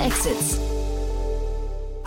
Exits. 0.00 0.69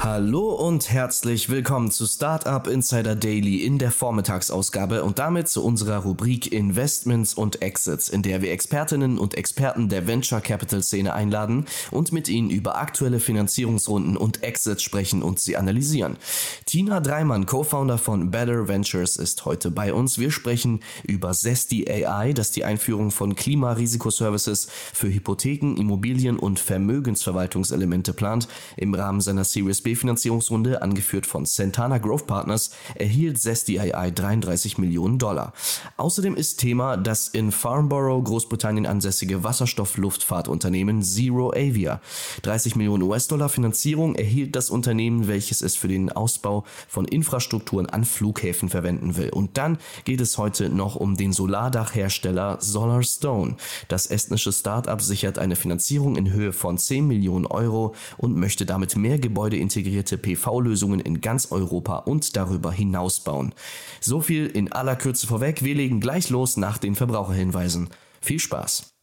Hallo 0.03 0.49
und 0.49 0.89
herzlich 0.89 1.47
willkommen 1.47 1.89
zu 1.89 2.05
Startup 2.05 2.67
Insider 2.67 3.15
Daily 3.15 3.63
in 3.63 3.79
der 3.79 3.89
Vormittagsausgabe 3.89 5.01
und 5.01 5.17
damit 5.17 5.47
zu 5.47 5.63
unserer 5.63 5.99
Rubrik 5.99 6.51
Investments 6.51 7.33
und 7.33 7.61
Exits, 7.61 8.09
in 8.09 8.21
der 8.21 8.41
wir 8.41 8.51
Expertinnen 8.51 9.17
und 9.17 9.35
Experten 9.35 9.87
der 9.87 10.05
Venture 10.05 10.41
Capital 10.41 10.83
Szene 10.83 11.13
einladen 11.13 11.67
und 11.89 12.11
mit 12.11 12.27
ihnen 12.27 12.49
über 12.49 12.79
aktuelle 12.79 13.21
Finanzierungsrunden 13.21 14.17
und 14.17 14.43
Exits 14.43 14.83
sprechen 14.83 15.23
und 15.23 15.39
sie 15.39 15.55
analysieren. 15.55 16.17
Tina 16.65 16.99
Dreimann, 16.99 17.45
Co-Founder 17.45 17.97
von 17.97 18.29
Better 18.29 18.67
Ventures, 18.67 19.15
ist 19.15 19.45
heute 19.45 19.71
bei 19.71 19.93
uns. 19.93 20.19
Wir 20.19 20.31
sprechen 20.31 20.81
über 21.03 21.31
Zesty 21.31 21.89
AI, 21.89 22.33
das 22.33 22.51
die 22.51 22.65
Einführung 22.65 23.09
von 23.09 23.35
Klimarisikoservices 23.35 24.67
für 24.91 25.07
Hypotheken, 25.07 25.77
Immobilien 25.77 26.37
und 26.37 26.59
Vermögensverwaltungselemente 26.59 28.11
plant. 28.11 28.49
Im 28.75 28.93
Rahmen 28.93 29.21
seiner 29.21 29.45
Series 29.45 29.79
B 29.81 29.92
Finanzierungsrunde, 29.95 30.81
angeführt 30.81 31.25
von 31.25 31.45
Santana 31.45 31.97
Growth 31.97 32.27
Partners, 32.27 32.71
erhielt 32.95 33.39
Zesty 33.39 33.79
AI 33.79 34.11
33 34.11 34.77
Millionen 34.77 35.19
Dollar. 35.19 35.53
Außerdem 35.97 36.35
ist 36.35 36.59
Thema 36.59 36.97
das 36.97 37.27
in 37.27 37.51
Farnborough, 37.51 38.23
Großbritannien 38.23 38.85
ansässige 38.85 39.43
Wasserstoffluftfahrtunternehmen 39.43 41.01
Zero 41.03 41.51
Avia. 41.51 42.01
30 42.41 42.75
Millionen 42.75 43.03
US-Dollar 43.03 43.49
Finanzierung 43.49 44.15
erhielt 44.15 44.55
das 44.55 44.69
Unternehmen, 44.69 45.27
welches 45.27 45.61
es 45.61 45.75
für 45.75 45.87
den 45.87 46.11
Ausbau 46.11 46.63
von 46.87 47.05
Infrastrukturen 47.05 47.87
an 47.87 48.05
Flughäfen 48.05 48.69
verwenden 48.69 49.17
will. 49.17 49.29
Und 49.29 49.57
dann 49.57 49.77
geht 50.05 50.21
es 50.21 50.37
heute 50.37 50.69
noch 50.69 50.95
um 50.95 51.15
den 51.15 51.33
Solardachhersteller 51.33 52.57
Solarstone. 52.61 53.55
Das 53.87 54.07
estnische 54.07 54.51
Startup 54.51 55.01
sichert 55.01 55.39
eine 55.39 55.55
Finanzierung 55.55 56.15
in 56.15 56.31
Höhe 56.31 56.53
von 56.53 56.77
10 56.77 57.07
Millionen 57.07 57.45
Euro 57.45 57.95
und 58.17 58.35
möchte 58.35 58.65
damit 58.65 58.95
mehr 58.95 59.19
Gebäude 59.19 59.57
integrierte 59.83 60.17
PV-Lösungen 60.17 60.99
in 60.99 61.19
ganz 61.19 61.51
Europa 61.51 61.97
und 61.97 62.35
darüber 62.37 62.71
hinaus 62.71 63.19
bauen. 63.19 63.53
So 63.99 64.21
viel 64.21 64.47
in 64.47 64.71
aller 64.71 64.95
Kürze 64.95 65.27
vorweg. 65.27 65.63
Wir 65.63 65.75
legen 65.75 65.99
gleich 65.99 66.29
los 66.29 66.57
nach 66.57 66.77
den 66.77 66.95
Verbraucherhinweisen. 66.95 67.89
Viel 68.21 68.39
Spaß! 68.39 68.93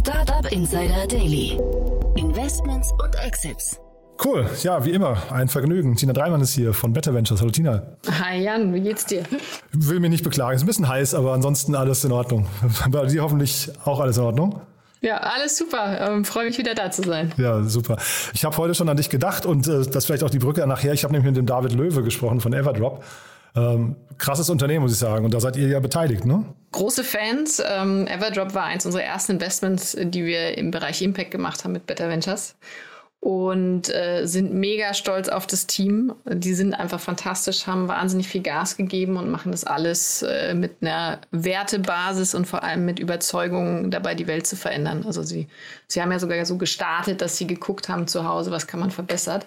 Startup 0.00 0.52
Insider 0.52 1.06
Daily. 1.06 1.58
Investments 2.16 2.92
und 3.02 3.14
Exits. 3.24 3.78
Cool, 4.22 4.48
ja, 4.62 4.84
wie 4.84 4.90
immer, 4.90 5.16
ein 5.32 5.48
Vergnügen. 5.48 5.96
Tina 5.96 6.12
Dreimann 6.12 6.42
ist 6.42 6.52
hier 6.52 6.74
von 6.74 6.92
Better 6.92 7.14
Ventures. 7.14 7.40
Hallo 7.40 7.50
Tina. 7.50 7.96
Hi 8.20 8.42
Jan, 8.42 8.72
wie 8.74 8.80
geht's 8.80 9.06
dir? 9.06 9.24
Will 9.72 9.98
mich 9.98 10.10
nicht 10.10 10.24
beklagen. 10.24 10.54
Ist 10.54 10.62
ein 10.62 10.66
bisschen 10.66 10.88
heiß, 10.88 11.14
aber 11.14 11.32
ansonsten 11.32 11.74
alles 11.74 12.04
in 12.04 12.12
Ordnung. 12.12 12.46
Bei 12.90 13.06
dir 13.06 13.22
hoffentlich 13.22 13.70
auch 13.84 13.98
alles 13.98 14.18
in 14.18 14.24
Ordnung. 14.24 14.60
Ja, 15.02 15.18
alles 15.18 15.58
super. 15.58 16.00
Ähm, 16.00 16.24
Freue 16.24 16.46
mich 16.46 16.58
wieder 16.58 16.74
da 16.74 16.90
zu 16.90 17.02
sein. 17.02 17.32
Ja, 17.36 17.62
super. 17.64 17.96
Ich 18.32 18.44
habe 18.44 18.56
heute 18.56 18.74
schon 18.74 18.88
an 18.88 18.96
dich 18.96 19.10
gedacht 19.10 19.44
und 19.44 19.66
äh, 19.66 19.84
das 19.84 20.06
vielleicht 20.06 20.22
auch 20.22 20.30
die 20.30 20.38
Brücke 20.38 20.66
nachher. 20.66 20.92
Ich 20.92 21.02
habe 21.02 21.12
nämlich 21.12 21.28
mit 21.28 21.36
dem 21.36 21.46
David 21.46 21.72
Löwe 21.72 22.02
gesprochen 22.02 22.40
von 22.40 22.52
Everdrop. 22.52 23.04
Ähm, 23.54 23.96
krasses 24.16 24.48
Unternehmen, 24.48 24.82
muss 24.82 24.92
ich 24.92 24.98
sagen. 24.98 25.24
Und 25.24 25.34
da 25.34 25.40
seid 25.40 25.56
ihr 25.56 25.68
ja 25.68 25.80
beteiligt, 25.80 26.24
ne? 26.24 26.44
Große 26.70 27.02
Fans. 27.02 27.60
Ähm, 27.66 28.06
Everdrop 28.06 28.54
war 28.54 28.64
eins 28.64 28.86
unserer 28.86 29.02
ersten 29.02 29.32
Investments, 29.32 29.96
die 30.00 30.24
wir 30.24 30.56
im 30.56 30.70
Bereich 30.70 31.02
Impact 31.02 31.32
gemacht 31.32 31.64
haben 31.64 31.72
mit 31.72 31.86
Better 31.86 32.08
Ventures 32.08 32.54
und 33.22 33.88
äh, 33.94 34.26
sind 34.26 34.52
mega 34.52 34.94
stolz 34.94 35.28
auf 35.28 35.46
das 35.46 35.68
Team. 35.68 36.12
Die 36.24 36.54
sind 36.54 36.74
einfach 36.74 36.98
fantastisch, 36.98 37.68
haben 37.68 37.86
wahnsinnig 37.86 38.26
viel 38.26 38.42
Gas 38.42 38.76
gegeben 38.76 39.16
und 39.16 39.30
machen 39.30 39.52
das 39.52 39.62
alles 39.62 40.22
äh, 40.22 40.54
mit 40.54 40.78
einer 40.80 41.20
Wertebasis 41.30 42.34
und 42.34 42.46
vor 42.46 42.64
allem 42.64 42.84
mit 42.84 42.98
Überzeugung 42.98 43.92
dabei, 43.92 44.16
die 44.16 44.26
Welt 44.26 44.48
zu 44.48 44.56
verändern. 44.56 45.04
Also 45.06 45.22
sie, 45.22 45.46
sie 45.86 46.02
haben 46.02 46.10
ja 46.10 46.18
sogar 46.18 46.44
so 46.44 46.58
gestartet, 46.58 47.20
dass 47.22 47.36
sie 47.36 47.46
geguckt 47.46 47.88
haben 47.88 48.08
zu 48.08 48.26
Hause, 48.26 48.50
was 48.50 48.66
kann 48.66 48.80
man 48.80 48.90
verbessern. 48.90 49.44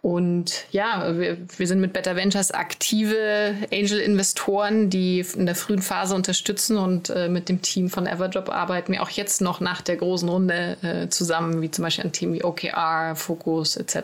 Und 0.00 0.64
ja, 0.70 1.18
wir, 1.18 1.38
wir 1.56 1.66
sind 1.66 1.80
mit 1.80 1.92
Better 1.92 2.14
Ventures 2.14 2.52
aktive 2.52 3.54
Angel-Investoren, 3.72 4.90
die 4.90 5.24
in 5.34 5.46
der 5.46 5.54
frühen 5.54 5.82
Phase 5.82 6.14
unterstützen 6.14 6.76
und 6.76 7.10
äh, 7.10 7.28
mit 7.28 7.48
dem 7.48 7.62
Team 7.62 7.90
von 7.90 8.06
Everdrop 8.06 8.48
arbeiten 8.48 8.92
wir 8.92 9.02
auch 9.02 9.10
jetzt 9.10 9.40
noch 9.40 9.60
nach 9.60 9.82
der 9.82 9.96
großen 9.96 10.28
Runde 10.28 10.76
äh, 10.82 11.08
zusammen, 11.08 11.62
wie 11.62 11.70
zum 11.70 11.84
Beispiel 11.84 12.04
an 12.04 12.12
Themen 12.12 12.34
wie 12.34 12.44
OKR, 12.44 13.16
Fokus 13.16 13.76
etc. 13.76 13.96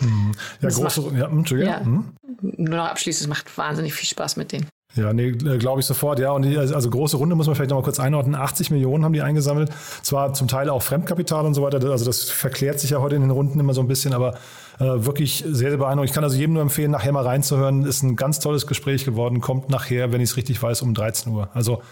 Mhm. 0.00 0.32
Ja, 0.60 0.68
große 0.68 1.00
Runde, 1.00 1.20
ja, 1.20 1.28
Entschuldigung. 1.28 1.72
Ja, 1.72 1.80
mhm. 1.80 2.14
Nur 2.40 2.76
noch 2.76 2.86
abschließend, 2.86 3.22
es 3.22 3.28
macht 3.28 3.58
wahnsinnig 3.58 3.94
viel 3.94 4.08
Spaß 4.08 4.36
mit 4.36 4.52
denen. 4.52 4.68
Ja, 4.96 5.12
nee, 5.12 5.28
äh, 5.28 5.58
glaube 5.58 5.80
ich 5.80 5.86
sofort. 5.86 6.18
Ja, 6.18 6.32
und 6.32 6.42
die, 6.42 6.58
also 6.58 6.90
große 6.90 7.16
Runde 7.16 7.36
muss 7.36 7.46
man 7.46 7.54
vielleicht 7.54 7.70
noch 7.70 7.78
mal 7.78 7.84
kurz 7.84 8.00
einordnen. 8.00 8.34
80 8.34 8.70
Millionen 8.70 9.04
haben 9.04 9.12
die 9.12 9.22
eingesammelt. 9.22 9.70
Zwar 10.02 10.32
zum 10.32 10.48
Teil 10.48 10.68
auch 10.68 10.82
Fremdkapital 10.82 11.46
und 11.46 11.54
so 11.54 11.62
weiter. 11.62 11.82
Also 11.90 12.04
das 12.04 12.30
verklärt 12.30 12.80
sich 12.80 12.90
ja 12.90 13.00
heute 13.00 13.14
in 13.14 13.22
den 13.22 13.30
Runden 13.30 13.60
immer 13.60 13.72
so 13.72 13.80
ein 13.80 13.88
bisschen, 13.88 14.12
aber 14.12 14.34
äh, 14.80 14.84
wirklich 14.84 15.44
sehr, 15.46 15.70
sehr 15.70 15.78
beeindruckend. 15.78 16.10
Ich 16.10 16.14
kann 16.14 16.24
also 16.24 16.36
jedem 16.36 16.54
nur 16.54 16.62
empfehlen, 16.62 16.90
nachher 16.90 17.12
mal 17.12 17.24
reinzuhören. 17.24 17.84
Ist 17.84 18.02
ein 18.02 18.16
ganz 18.16 18.40
tolles 18.40 18.66
Gespräch 18.66 19.04
geworden. 19.04 19.40
Kommt 19.40 19.70
nachher, 19.70 20.12
wenn 20.12 20.20
ich 20.20 20.30
es 20.30 20.36
richtig 20.36 20.60
weiß, 20.60 20.82
um 20.82 20.92
13 20.94 21.32
Uhr. 21.32 21.48
Also 21.54 21.82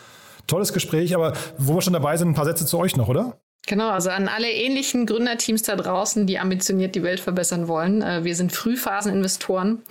tolles 0.48 0.72
Gespräch. 0.72 1.14
Aber 1.14 1.34
wo 1.56 1.76
wir 1.76 1.82
schon 1.82 1.92
dabei 1.92 2.16
sind, 2.16 2.28
ein 2.28 2.34
paar 2.34 2.46
Sätze 2.46 2.66
zu 2.66 2.78
euch 2.78 2.96
noch, 2.96 3.08
oder? 3.08 3.38
Genau, 3.68 3.90
also 3.90 4.08
an 4.08 4.28
alle 4.28 4.50
ähnlichen 4.50 5.04
Gründerteams 5.04 5.62
da 5.62 5.76
draußen, 5.76 6.26
die 6.26 6.38
ambitioniert 6.38 6.94
die 6.94 7.02
Welt 7.02 7.20
verbessern 7.20 7.68
wollen. 7.68 8.00
Äh, 8.00 8.24
wir 8.24 8.34
sind 8.34 8.50
Frühphaseninvestoren 8.50 9.82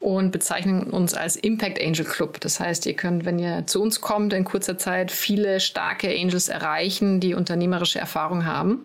und 0.00 0.32
bezeichnen 0.32 0.82
uns 0.90 1.14
als 1.14 1.36
Impact 1.36 1.82
Angel 1.82 2.04
Club. 2.04 2.40
Das 2.40 2.60
heißt, 2.60 2.84
ihr 2.84 2.92
könnt, 2.92 3.24
wenn 3.24 3.38
ihr 3.38 3.66
zu 3.66 3.80
uns 3.80 4.02
kommt, 4.02 4.34
in 4.34 4.44
kurzer 4.44 4.76
Zeit 4.76 5.10
viele 5.10 5.60
starke 5.60 6.10
Angels 6.10 6.48
erreichen, 6.48 7.20
die 7.20 7.32
unternehmerische 7.32 7.98
Erfahrung 7.98 8.44
haben. 8.44 8.84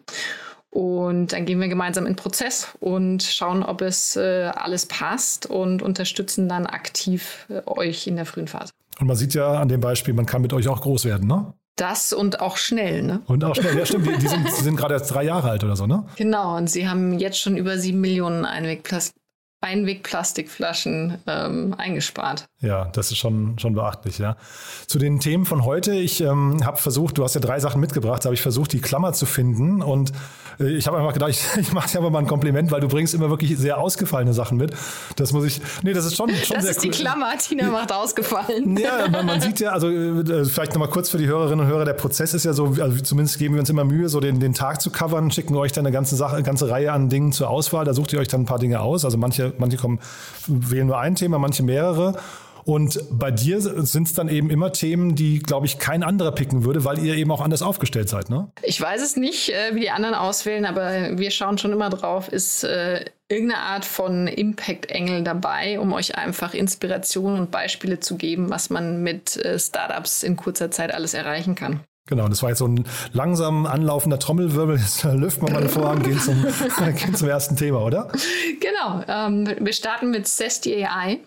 Und 0.69 1.33
dann 1.33 1.45
gehen 1.45 1.59
wir 1.59 1.67
gemeinsam 1.67 2.05
in 2.05 2.13
den 2.13 2.17
Prozess 2.17 2.69
und 2.79 3.23
schauen, 3.23 3.63
ob 3.63 3.81
es 3.81 4.15
äh, 4.15 4.51
alles 4.55 4.85
passt 4.85 5.45
und 5.45 5.81
unterstützen 5.81 6.47
dann 6.47 6.67
aktiv 6.67 7.47
äh, 7.49 7.63
euch 7.65 8.07
in 8.07 8.15
der 8.15 8.25
frühen 8.25 8.47
Phase. 8.47 8.71
Und 8.97 9.07
man 9.07 9.17
sieht 9.17 9.33
ja 9.33 9.59
an 9.59 9.67
dem 9.67 9.81
Beispiel, 9.81 10.13
man 10.13 10.25
kann 10.25 10.41
mit 10.41 10.53
euch 10.53 10.69
auch 10.69 10.79
groß 10.79 11.03
werden, 11.03 11.27
ne? 11.27 11.53
Das 11.77 12.11
und 12.11 12.41
auch 12.41 12.57
schnell, 12.57 13.03
ne? 13.03 13.21
Und 13.27 13.43
auch 13.43 13.55
schnell, 13.55 13.77
ja 13.77 13.85
stimmt, 13.85 14.07
die, 14.07 14.17
die 14.17 14.27
sind, 14.27 14.51
sind 14.51 14.75
gerade 14.75 14.95
erst 14.95 15.13
drei 15.13 15.23
Jahre 15.23 15.51
alt 15.51 15.63
oder 15.63 15.75
so, 15.75 15.85
ne? 15.85 16.03
Genau, 16.15 16.57
und 16.57 16.69
sie 16.69 16.89
haben 16.89 17.17
jetzt 17.19 17.39
schon 17.39 17.55
über 17.55 17.77
sieben 17.77 18.01
Millionen 18.01 18.45
Einwegplastik 18.45 19.15
Einwegplastikflaschen 19.61 21.17
ähm, 21.25 21.73
eingespart. 21.77 22.47
Ja, 22.61 22.85
das 22.93 23.11
ist 23.11 23.17
schon, 23.17 23.57
schon 23.59 23.73
beachtlich, 23.73 24.19
ja. 24.19 24.37
Zu 24.85 24.99
den 24.99 25.19
Themen 25.19 25.45
von 25.45 25.65
heute, 25.65 25.93
ich 25.93 26.21
ähm, 26.21 26.63
habe 26.63 26.77
versucht, 26.77 27.17
du 27.17 27.23
hast 27.23 27.33
ja 27.33 27.41
drei 27.41 27.59
Sachen 27.59 27.81
mitgebracht, 27.81 28.25
habe 28.25 28.35
ich 28.35 28.41
versucht, 28.41 28.73
die 28.73 28.81
Klammer 28.81 29.13
zu 29.13 29.25
finden 29.25 29.81
und 29.81 30.11
äh, 30.59 30.69
ich 30.75 30.87
habe 30.87 30.97
einfach 30.97 31.13
gedacht, 31.13 31.29
ich, 31.31 31.43
ich 31.59 31.73
mache 31.73 31.89
dir 31.89 31.99
aber 31.99 32.09
mal 32.09 32.19
ein 32.19 32.27
Kompliment, 32.27 32.71
weil 32.71 32.81
du 32.81 32.87
bringst 32.87 33.13
immer 33.13 33.29
wirklich 33.29 33.57
sehr 33.57 33.79
ausgefallene 33.79 34.33
Sachen 34.33 34.57
mit. 34.57 34.71
Das 35.15 35.33
muss 35.33 35.45
ich, 35.45 35.61
nee, 35.83 35.93
das 35.93 36.05
ist 36.05 36.15
schon, 36.15 36.29
schon 36.29 36.55
das 36.55 36.63
sehr 36.63 36.71
ist 36.71 36.83
cool. 36.83 36.91
die 36.91 36.97
Klammer, 36.97 37.37
Tina 37.37 37.69
macht 37.69 37.91
ausgefallen. 37.91 38.77
Ja, 38.87 39.07
man, 39.09 39.25
man 39.25 39.41
sieht 39.41 39.59
ja, 39.59 39.71
also 39.71 39.89
äh, 39.89 40.45
vielleicht 40.45 40.73
nochmal 40.73 40.89
kurz 40.89 41.09
für 41.09 41.17
die 41.17 41.25
Hörerinnen 41.25 41.65
und 41.65 41.71
Hörer, 41.71 41.83
der 41.83 41.93
Prozess 41.93 42.33
ist 42.33 42.45
ja 42.45 42.53
so, 42.53 42.75
also 42.79 43.01
zumindest 43.01 43.39
geben 43.39 43.55
wir 43.55 43.59
uns 43.59 43.69
immer 43.69 43.83
Mühe, 43.83 44.07
so 44.07 44.19
den, 44.19 44.39
den 44.39 44.53
Tag 44.53 44.81
zu 44.81 44.91
covern, 44.91 45.31
schicken 45.31 45.55
euch 45.55 45.71
dann 45.71 45.85
eine 45.85 45.93
ganze 45.93 46.15
Sache, 46.15 46.35
eine 46.35 46.43
ganze 46.43 46.69
Reihe 46.69 46.91
an 46.91 47.09
Dingen 47.09 47.31
zur 47.31 47.49
Auswahl, 47.49 47.85
da 47.85 47.93
sucht 47.93 48.13
ihr 48.13 48.19
euch 48.19 48.27
dann 48.27 48.41
ein 48.41 48.45
paar 48.45 48.59
Dinge 48.59 48.81
aus, 48.81 49.03
also 49.03 49.17
manche 49.17 49.53
manche 49.59 49.77
kommen, 49.77 49.99
wählen 50.47 50.87
nur 50.87 50.99
ein 50.99 51.15
Thema, 51.15 51.39
manche 51.39 51.63
mehrere. 51.63 52.19
Und 52.67 52.99
bei 53.09 53.31
dir 53.31 53.61
sind 53.61 54.09
es 54.09 54.13
dann 54.13 54.27
eben 54.27 54.49
immer 54.49 54.73
Themen, 54.73 55.15
die, 55.15 55.39
glaube 55.39 55.65
ich, 55.65 55.79
kein 55.79 56.03
anderer 56.03 56.33
picken 56.33 56.65
würde, 56.65 56.83
weil 56.83 56.99
ihr 56.99 57.15
eben 57.15 57.31
auch 57.31 57.39
anders 57.39 57.61
aufgestellt 57.61 58.09
seid, 58.09 58.29
ne? 58.29 58.51
Ich 58.61 58.81
weiß 58.81 59.01
es 59.01 59.15
nicht, 59.15 59.53
äh, 59.53 59.73
wie 59.73 59.79
die 59.79 59.89
anderen 59.89 60.15
auswählen, 60.15 60.65
aber 60.65 61.17
wir 61.17 61.31
schauen 61.31 61.57
schon 61.57 61.71
immer 61.71 61.89
drauf, 61.89 62.27
ist 62.27 62.65
äh, 62.65 63.05
irgendeine 63.29 63.61
Art 63.61 63.85
von 63.85 64.27
Impact-Engel 64.27 65.23
dabei, 65.23 65.79
um 65.79 65.93
euch 65.93 66.17
einfach 66.17 66.53
Inspiration 66.53 67.39
und 67.39 67.51
Beispiele 67.51 68.01
zu 68.01 68.17
geben, 68.17 68.49
was 68.49 68.69
man 68.69 69.01
mit 69.01 69.37
äh, 69.37 69.57
Startups 69.57 70.23
in 70.23 70.35
kurzer 70.35 70.69
Zeit 70.69 70.93
alles 70.93 71.13
erreichen 71.13 71.55
kann. 71.55 71.79
Genau, 72.07 72.27
das 72.27 72.41
war 72.41 72.49
jetzt 72.49 72.59
so 72.59 72.67
ein 72.67 72.85
langsam 73.11 73.65
anlaufender 73.65 74.17
Trommelwirbel. 74.17 74.77
Jetzt 74.79 75.03
lüften 75.03 75.47
wir 75.47 75.53
mal 75.53 75.61
den 75.61 75.69
Vorhang, 75.69 76.01
gehen 76.01 76.19
zum, 76.19 76.41
gehen 76.95 77.15
zum 77.15 77.27
ersten 77.27 77.55
Thema, 77.55 77.83
oder? 77.83 78.09
Genau, 78.59 79.03
ähm, 79.07 79.47
wir 79.59 79.73
starten 79.73 80.09
mit 80.11 80.27
Zesty 80.27 80.85
AI. 80.85 81.19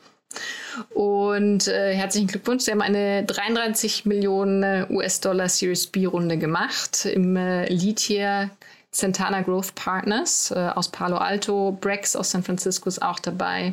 Und 0.91 1.67
äh, 1.69 1.95
herzlichen 1.95 2.29
Glückwunsch, 2.29 2.65
Sie 2.65 2.71
haben 2.71 2.81
eine 2.81 3.25
33 3.25 4.07
Millionen 4.07 4.87
US-Dollar 4.89 5.49
Series 5.49 5.89
B-Runde 5.89 6.39
gemacht 6.39 7.05
im 7.05 7.37
äh, 7.37 7.67
Lead 7.69 7.99
hier 7.99 8.51
Santana 8.93 9.43
Growth 9.43 9.75
Partners 9.75 10.51
äh, 10.51 10.71
aus 10.75 10.89
Palo 10.89 11.17
Alto, 11.17 11.77
Brex 11.81 12.17
aus 12.17 12.31
San 12.31 12.43
Francisco 12.43 12.89
ist 12.89 13.03
auch 13.03 13.19
dabei. 13.19 13.73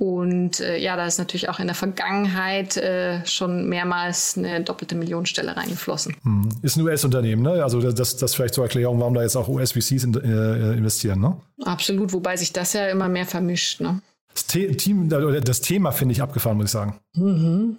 Und 0.00 0.60
äh, 0.60 0.78
ja, 0.78 0.96
da 0.96 1.04
ist 1.04 1.18
natürlich 1.18 1.50
auch 1.50 1.60
in 1.60 1.66
der 1.66 1.74
Vergangenheit 1.74 2.78
äh, 2.78 3.22
schon 3.26 3.68
mehrmals 3.68 4.38
eine 4.38 4.62
doppelte 4.62 4.94
Millionenstelle 4.94 5.54
reingeflossen. 5.54 6.16
Hm. 6.22 6.48
Ist 6.62 6.78
ein 6.78 6.84
US-Unternehmen, 6.84 7.42
ne? 7.42 7.62
Also 7.62 7.82
das, 7.92 8.16
das 8.16 8.34
vielleicht 8.34 8.54
zur 8.54 8.64
Erklärung, 8.64 8.98
warum 8.98 9.12
da 9.12 9.20
jetzt 9.20 9.36
auch 9.36 9.46
US-VCs 9.46 10.04
in, 10.04 10.14
äh, 10.14 10.72
investieren, 10.72 11.20
ne? 11.20 11.36
Absolut, 11.66 12.14
wobei 12.14 12.38
sich 12.38 12.54
das 12.54 12.72
ja 12.72 12.88
immer 12.88 13.10
mehr 13.10 13.26
vermischt, 13.26 13.82
ne? 13.82 14.00
Das, 14.32 14.46
The 14.50 14.74
Team, 14.74 15.10
das 15.10 15.60
Thema 15.60 15.92
finde 15.92 16.12
ich 16.12 16.22
abgefahren, 16.22 16.56
muss 16.56 16.68
ich 16.68 16.72
sagen. 16.72 16.98
Mhm. 17.16 17.76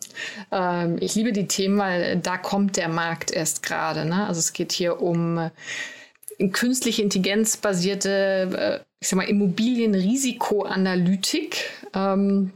Ähm, 0.51 0.97
ich 0.99 1.15
liebe 1.15 1.31
die 1.31 1.47
Themen, 1.47 1.79
weil 1.79 2.17
da 2.17 2.37
kommt 2.37 2.77
der 2.77 2.89
Markt 2.89 3.31
erst 3.31 3.63
gerade. 3.63 4.05
Ne? 4.05 4.27
Also 4.27 4.37
es 4.37 4.53
geht 4.53 4.73
hier 4.73 5.01
um 5.01 5.39
äh, 5.39 5.49
künstliche 6.49 7.01
Intelligenz 7.01 7.57
basierte, 7.57 8.51
äh, 8.55 8.79
ich 8.99 9.07
sag 9.07 9.17
mal, 9.17 9.23
Immobilienrisikoanalytik. 9.23 11.80
Ähm, 11.93 12.51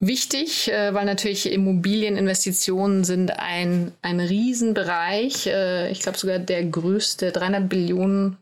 Wichtig, 0.00 0.70
äh, 0.70 0.94
weil 0.94 1.06
natürlich 1.06 1.50
Immobilieninvestitionen 1.50 3.02
sind 3.02 3.36
ein, 3.36 3.92
ein 4.00 4.20
Riesenbereich. 4.20 5.48
Äh, 5.48 5.90
ich 5.90 6.00
glaube 6.00 6.16
sogar 6.16 6.38
der 6.38 6.64
größte, 6.64 7.32
300 7.32 7.68
Billionen, 7.68 8.36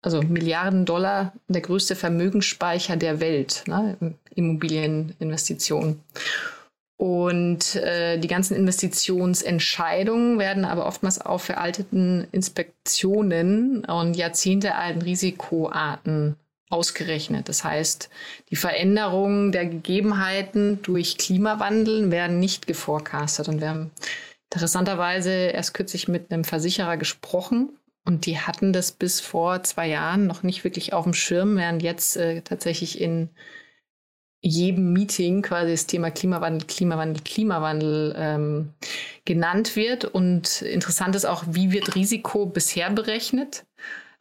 also 0.00 0.22
Milliarden 0.22 0.86
Dollar, 0.86 1.34
der 1.48 1.60
größte 1.60 1.96
Vermögensspeicher 1.96 2.96
der 2.96 3.20
Welt, 3.20 3.64
ne? 3.66 4.14
Immobilieninvestitionen. 4.34 6.00
Und 6.96 7.76
äh, 7.76 8.16
die 8.16 8.28
ganzen 8.28 8.56
Investitionsentscheidungen 8.56 10.38
werden 10.38 10.64
aber 10.64 10.86
oftmals 10.86 11.20
auf 11.20 11.42
veralteten 11.42 12.26
Inspektionen 12.32 13.84
und 13.84 14.14
jahrzehntealten 14.14 15.02
Risikoarten 15.02 16.36
ausgerechnet. 16.72 17.48
Das 17.48 17.64
heißt, 17.64 18.08
die 18.50 18.56
Veränderungen 18.56 19.52
der 19.52 19.66
Gegebenheiten 19.66 20.80
durch 20.82 21.18
Klimawandel 21.18 22.10
werden 22.10 22.40
nicht 22.40 22.66
geforecastet. 22.66 23.48
Und 23.48 23.60
wir 23.60 23.68
haben 23.68 23.90
interessanterweise 24.50 25.30
erst 25.30 25.74
kürzlich 25.74 26.08
mit 26.08 26.32
einem 26.32 26.44
Versicherer 26.44 26.96
gesprochen 26.96 27.70
und 28.04 28.26
die 28.26 28.38
hatten 28.38 28.72
das 28.72 28.92
bis 28.92 29.20
vor 29.20 29.62
zwei 29.62 29.88
Jahren 29.88 30.26
noch 30.26 30.42
nicht 30.42 30.64
wirklich 30.64 30.92
auf 30.92 31.04
dem 31.04 31.14
Schirm, 31.14 31.56
während 31.56 31.82
jetzt 31.82 32.16
äh, 32.16 32.42
tatsächlich 32.42 33.00
in 33.00 33.30
jedem 34.40 34.92
Meeting 34.92 35.42
quasi 35.42 35.70
das 35.70 35.86
Thema 35.86 36.10
Klimawandel, 36.10 36.66
Klimawandel, 36.66 37.22
Klimawandel 37.22 38.14
ähm, 38.18 38.74
genannt 39.24 39.76
wird. 39.76 40.04
Und 40.04 40.62
interessant 40.62 41.14
ist 41.14 41.26
auch, 41.26 41.44
wie 41.46 41.70
wird 41.70 41.94
Risiko 41.94 42.46
bisher 42.46 42.90
berechnet? 42.90 43.64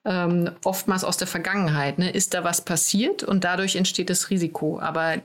Ähm, 0.06 0.51
oftmals 0.63 1.03
aus 1.03 1.18
der 1.18 1.27
Vergangenheit. 1.27 2.00
Ne? 2.00 2.09
Ist 2.09 2.33
da 2.33 2.44
was 2.44 2.62
passiert 2.62 3.24
und 3.24 3.44
dadurch 3.44 3.75
entsteht 3.75 4.09
das 4.09 4.30
Risiko. 4.30 4.80
Aber 4.80 5.18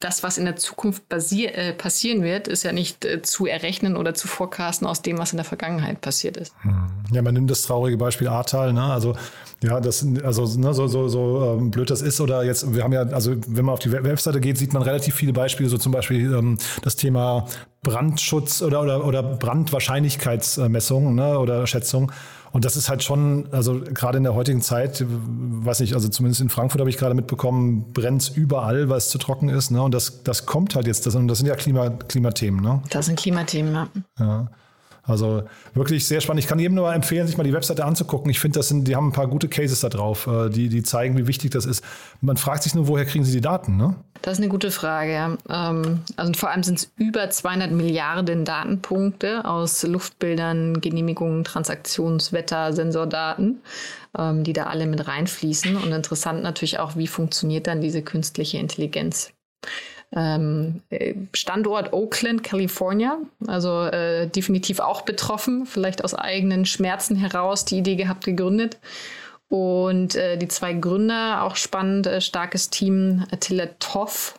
das, 0.00 0.22
was 0.22 0.38
in 0.38 0.44
der 0.44 0.56
Zukunft 0.56 1.02
äh, 1.10 1.72
passieren 1.72 2.22
wird, 2.22 2.48
ist 2.48 2.62
ja 2.62 2.72
nicht 2.72 3.04
äh, 3.04 3.22
zu 3.22 3.46
errechnen 3.46 3.96
oder 3.96 4.14
zu 4.14 4.28
forecasten 4.28 4.86
aus 4.86 5.02
dem, 5.02 5.18
was 5.18 5.32
in 5.32 5.38
der 5.38 5.44
Vergangenheit 5.44 6.00
passiert 6.00 6.36
ist. 6.36 6.54
Hm. 6.62 6.97
Ja, 7.12 7.22
man 7.22 7.34
nimmt 7.34 7.50
das 7.50 7.62
traurige 7.62 7.96
Beispiel 7.96 8.28
Ahrtal, 8.28 8.72
ne? 8.72 8.82
Also 8.82 9.14
ja, 9.62 9.80
das, 9.80 10.06
also 10.22 10.58
ne, 10.58 10.72
so, 10.72 10.86
so, 10.86 11.08
so 11.08 11.56
ähm, 11.58 11.70
blöd 11.70 11.90
das 11.90 12.00
ist 12.00 12.20
oder 12.20 12.44
jetzt, 12.44 12.74
wir 12.74 12.84
haben 12.84 12.92
ja, 12.92 13.02
also 13.02 13.34
wenn 13.48 13.64
man 13.64 13.72
auf 13.72 13.80
die 13.80 13.90
Webseite 13.90 14.40
geht, 14.40 14.56
sieht 14.56 14.72
man 14.72 14.82
relativ 14.82 15.16
viele 15.16 15.32
Beispiele, 15.32 15.68
so 15.68 15.78
zum 15.78 15.90
Beispiel 15.90 16.32
ähm, 16.32 16.58
das 16.82 16.94
Thema 16.94 17.46
Brandschutz 17.82 18.62
oder, 18.62 18.82
oder, 18.82 19.04
oder 19.04 19.22
Brandwahrscheinlichkeitsmessung 19.22 21.14
ne, 21.14 21.38
oder 21.38 21.66
Schätzung. 21.66 22.12
Und 22.52 22.64
das 22.64 22.76
ist 22.76 22.88
halt 22.88 23.02
schon, 23.02 23.48
also 23.50 23.80
gerade 23.80 24.18
in 24.18 24.24
der 24.24 24.34
heutigen 24.34 24.62
Zeit, 24.62 25.04
weiß 25.06 25.80
nicht, 25.80 25.94
also 25.94 26.08
zumindest 26.08 26.40
in 26.40 26.48
Frankfurt 26.48 26.80
habe 26.80 26.88
ich 26.88 26.96
gerade 26.96 27.14
mitbekommen, 27.14 27.92
brennt 27.92 28.32
überall, 28.34 28.88
weil 28.88 28.98
es 28.98 29.10
zu 29.10 29.18
trocken 29.18 29.48
ist. 29.48 29.70
Ne? 29.70 29.82
Und 29.82 29.92
das, 29.92 30.22
das 30.22 30.46
kommt 30.46 30.74
halt 30.74 30.86
jetzt, 30.86 31.06
das, 31.06 31.14
und 31.14 31.28
das 31.28 31.38
sind 31.38 31.46
ja 31.46 31.56
Klima, 31.56 31.90
Klimathemen. 31.90 32.62
Ne? 32.62 32.80
Das 32.90 33.06
sind 33.06 33.18
Klimathemen, 33.18 33.74
ja. 33.74 33.88
ja. 34.18 34.50
Also 35.08 35.42
wirklich 35.72 36.06
sehr 36.06 36.20
spannend. 36.20 36.44
Ich 36.44 36.48
kann 36.48 36.58
jedem 36.58 36.74
nur 36.74 36.92
empfehlen, 36.92 37.26
sich 37.26 37.38
mal 37.38 37.44
die 37.44 37.54
Webseite 37.54 37.84
anzugucken. 37.84 38.30
Ich 38.30 38.40
finde, 38.40 38.58
das 38.58 38.68
sind, 38.68 38.86
die 38.86 38.94
haben 38.94 39.08
ein 39.08 39.12
paar 39.12 39.26
gute 39.26 39.48
Cases 39.48 39.80
da 39.80 39.88
drauf, 39.88 40.26
äh, 40.26 40.50
die, 40.50 40.68
die 40.68 40.82
zeigen, 40.82 41.16
wie 41.16 41.26
wichtig 41.26 41.50
das 41.50 41.64
ist. 41.64 41.82
Man 42.20 42.36
fragt 42.36 42.62
sich 42.62 42.74
nur, 42.74 42.88
woher 42.88 43.06
kriegen 43.06 43.24
sie 43.24 43.32
die 43.32 43.40
Daten, 43.40 43.76
ne? 43.76 43.96
Das 44.22 44.34
ist 44.34 44.40
eine 44.40 44.48
gute 44.48 44.70
Frage. 44.70 45.38
Ähm, 45.48 46.00
also 46.16 46.32
vor 46.34 46.50
allem 46.50 46.62
sind 46.62 46.78
es 46.78 46.92
über 46.96 47.30
200 47.30 47.70
Milliarden 47.70 48.44
Datenpunkte 48.44 49.44
aus 49.44 49.82
Luftbildern, 49.82 50.80
Genehmigungen, 50.80 51.44
Transaktionswetter, 51.44 52.72
Sensordaten, 52.72 53.62
ähm, 54.18 54.44
die 54.44 54.52
da 54.52 54.64
alle 54.64 54.86
mit 54.86 55.08
reinfließen. 55.08 55.76
Und 55.76 55.92
interessant 55.92 56.42
natürlich 56.42 56.78
auch, 56.80 56.96
wie 56.96 57.06
funktioniert 57.06 57.66
dann 57.66 57.80
diese 57.80 58.02
künstliche 58.02 58.58
Intelligenz. 58.58 59.32
Ähm, 60.14 60.80
Standort 61.34 61.92
Oakland, 61.92 62.42
California, 62.42 63.18
also 63.46 63.82
äh, 63.82 64.26
definitiv 64.26 64.80
auch 64.80 65.02
betroffen, 65.02 65.66
vielleicht 65.66 66.02
aus 66.02 66.14
eigenen 66.14 66.64
Schmerzen 66.64 67.16
heraus 67.16 67.64
die 67.66 67.78
Idee 67.78 67.96
gehabt, 67.96 68.24
gegründet. 68.24 68.78
Und 69.48 70.14
äh, 70.14 70.36
die 70.36 70.48
zwei 70.48 70.74
Gründer, 70.74 71.42
auch 71.42 71.56
spannend, 71.56 72.06
äh, 72.06 72.20
starkes 72.20 72.70
Team, 72.70 73.24
Attila 73.30 73.66
Toff, 73.78 74.38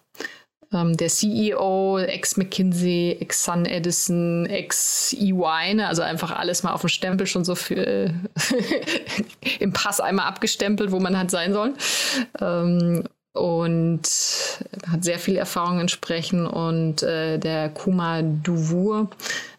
ähm, 0.71 0.95
der 0.97 1.07
CEO, 1.09 1.97
ex-McKinsey, 1.99 3.17
ex-Sun 3.19 3.65
Edison, 3.65 4.45
ex-EY, 4.45 5.73
ne? 5.75 5.87
also 5.87 6.03
einfach 6.03 6.31
alles 6.31 6.61
mal 6.63 6.73
auf 6.73 6.81
dem 6.81 6.89
Stempel 6.89 7.25
schon 7.25 7.43
so 7.43 7.55
für 7.55 8.13
im 9.59 9.73
Pass 9.73 9.99
einmal 9.99 10.27
abgestempelt, 10.27 10.91
wo 10.91 10.99
man 10.99 11.17
halt 11.17 11.31
sein 11.31 11.53
soll. 11.53 11.73
Ähm, 12.39 13.03
und 13.33 14.01
hat 14.87 15.03
sehr 15.03 15.19
viel 15.19 15.37
Erfahrung 15.37 15.79
entsprechend. 15.79 16.47
Und 16.47 17.03
äh, 17.03 17.37
der 17.37 17.69
Kuma 17.69 18.21
Duvour, 18.21 19.09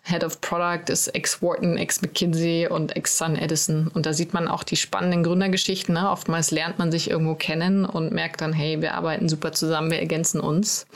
Head 0.03 0.25
of 0.25 0.41
Product, 0.41 0.89
ist 0.89 1.09
ex-Wharton, 1.09 1.77
ex-McKinsey 1.77 2.69
und 2.69 2.97
ex-Sun 2.97 3.37
Edison. 3.37 3.89
Und 3.89 4.07
da 4.07 4.13
sieht 4.13 4.35
man 4.35 4.49
auch 4.49 4.65
die 4.65 4.77
spannenden 4.77 5.23
Gründergeschichten. 5.23 5.95
Ne? 5.95 6.11
Oftmals 6.11 6.51
lernt 6.51 6.79
man 6.79 6.91
sich 6.91 7.11
irgendwo 7.11 7.35
kennen 7.35 7.85
und 7.85 8.13
merkt 8.13 8.41
dann, 8.41 8.53
hey, 8.53 8.81
wir 8.81 8.95
arbeiten 8.95 9.29
super 9.29 9.53
zusammen, 9.53 9.91
wir 9.91 10.01
ergänzen 10.01 10.41
uns 10.41 10.87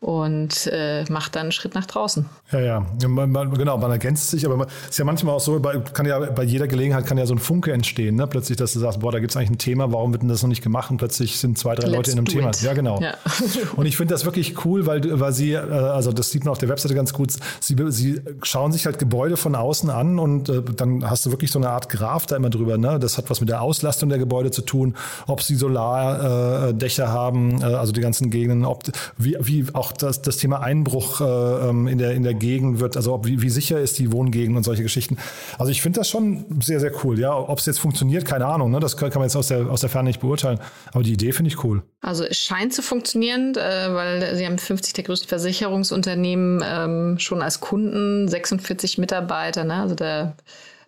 und 0.00 0.68
äh, 0.68 1.04
macht 1.10 1.34
dann 1.34 1.42
einen 1.42 1.52
Schritt 1.52 1.74
nach 1.74 1.86
draußen. 1.86 2.26
Ja, 2.52 2.60
ja, 2.60 2.86
man, 3.08 3.30
man, 3.32 3.52
genau, 3.54 3.78
man 3.78 3.90
ergänzt 3.90 4.30
sich, 4.30 4.46
aber 4.46 4.66
es 4.84 4.90
ist 4.90 4.98
ja 4.98 5.04
manchmal 5.04 5.34
auch 5.34 5.40
so, 5.40 5.58
bei, 5.58 5.78
kann 5.80 6.06
ja 6.06 6.20
bei 6.20 6.44
jeder 6.44 6.68
Gelegenheit 6.68 7.04
kann 7.04 7.18
ja 7.18 7.26
so 7.26 7.34
ein 7.34 7.40
Funke 7.40 7.72
entstehen, 7.72 8.14
ne? 8.14 8.28
plötzlich, 8.28 8.56
dass 8.56 8.72
du 8.72 8.78
sagst, 8.78 9.00
boah, 9.00 9.10
da 9.10 9.18
gibt 9.18 9.32
es 9.32 9.36
eigentlich 9.36 9.50
ein 9.50 9.58
Thema, 9.58 9.92
warum 9.92 10.12
wird 10.12 10.22
denn 10.22 10.28
das 10.28 10.42
noch 10.42 10.48
nicht 10.48 10.62
gemacht 10.62 10.92
und 10.92 10.98
plötzlich 10.98 11.38
sind 11.38 11.58
zwei, 11.58 11.74
drei 11.74 11.88
Let's 11.88 11.96
Leute 11.96 12.10
in 12.12 12.18
einem 12.18 12.26
Thema. 12.26 12.50
It. 12.50 12.62
Ja, 12.62 12.74
genau. 12.74 13.00
Ja. 13.00 13.14
und 13.76 13.86
ich 13.86 13.96
finde 13.96 14.14
das 14.14 14.24
wirklich 14.24 14.64
cool, 14.64 14.86
weil, 14.86 15.18
weil 15.18 15.32
sie, 15.32 15.52
äh, 15.52 15.58
also 15.58 16.12
das 16.12 16.30
sieht 16.30 16.44
man 16.44 16.52
auf 16.52 16.58
der 16.58 16.68
Webseite 16.68 16.94
ganz 16.94 17.12
gut, 17.12 17.32
sie, 17.58 17.76
sie 17.88 18.20
schauen 18.42 18.70
sich 18.70 18.86
halt 18.86 19.00
Gebäude 19.00 19.36
von 19.36 19.56
außen 19.56 19.90
an 19.90 20.20
und 20.20 20.48
äh, 20.48 20.62
dann 20.62 21.10
hast 21.10 21.26
du 21.26 21.32
wirklich 21.32 21.50
so 21.50 21.58
eine 21.58 21.70
Art 21.70 21.88
Graph 21.88 22.26
da 22.26 22.36
immer 22.36 22.50
drüber, 22.50 22.78
ne? 22.78 23.00
das 23.00 23.18
hat 23.18 23.30
was 23.30 23.40
mit 23.40 23.48
der 23.48 23.62
Auslastung 23.62 24.10
der 24.10 24.18
Gebäude 24.18 24.52
zu 24.52 24.62
tun, 24.62 24.94
ob 25.26 25.42
sie 25.42 25.56
Solardächer 25.56 27.04
äh, 27.04 27.08
haben, 27.08 27.60
äh, 27.62 27.64
also 27.64 27.90
die 27.90 28.00
ganzen 28.00 28.30
Gegenden, 28.30 28.64
ob, 28.64 28.84
wie, 29.16 29.36
wie 29.40 29.66
auch 29.72 29.87
das, 29.92 30.22
das 30.22 30.36
Thema 30.36 30.60
Einbruch 30.60 31.20
äh, 31.20 31.24
ähm, 31.24 31.86
in, 31.86 31.98
der, 31.98 32.12
in 32.12 32.22
der 32.22 32.34
Gegend 32.34 32.80
wird, 32.80 32.96
also 32.96 33.14
ob, 33.14 33.26
wie, 33.26 33.42
wie 33.42 33.50
sicher 33.50 33.80
ist 33.80 33.98
die 33.98 34.12
Wohngegend 34.12 34.56
und 34.56 34.62
solche 34.62 34.82
Geschichten. 34.82 35.18
Also 35.58 35.70
ich 35.70 35.82
finde 35.82 36.00
das 36.00 36.08
schon 36.08 36.44
sehr, 36.60 36.80
sehr 36.80 36.92
cool. 37.04 37.18
Ja, 37.18 37.36
ob 37.36 37.58
es 37.58 37.66
jetzt 37.66 37.78
funktioniert, 37.78 38.24
keine 38.24 38.46
Ahnung. 38.46 38.70
Ne? 38.70 38.80
Das 38.80 38.96
kann, 38.96 39.10
kann 39.10 39.20
man 39.20 39.28
jetzt 39.28 39.36
aus 39.36 39.48
der, 39.48 39.70
aus 39.70 39.80
der 39.80 39.90
Ferne 39.90 40.08
nicht 40.08 40.20
beurteilen. 40.20 40.60
Aber 40.92 41.02
die 41.02 41.12
Idee 41.12 41.32
finde 41.32 41.50
ich 41.50 41.64
cool. 41.64 41.82
Also 42.00 42.24
es 42.24 42.38
scheint 42.38 42.74
zu 42.74 42.82
funktionieren, 42.82 43.54
äh, 43.54 43.94
weil 43.94 44.36
sie 44.36 44.46
haben 44.46 44.58
50 44.58 44.92
der 44.94 45.04
größten 45.04 45.28
Versicherungsunternehmen 45.28 46.62
ähm, 46.64 47.18
schon 47.18 47.42
als 47.42 47.60
Kunden, 47.60 48.28
46 48.28 48.98
Mitarbeiter. 48.98 49.64
Ne? 49.64 49.74
Also 49.74 49.94
da, 49.94 50.34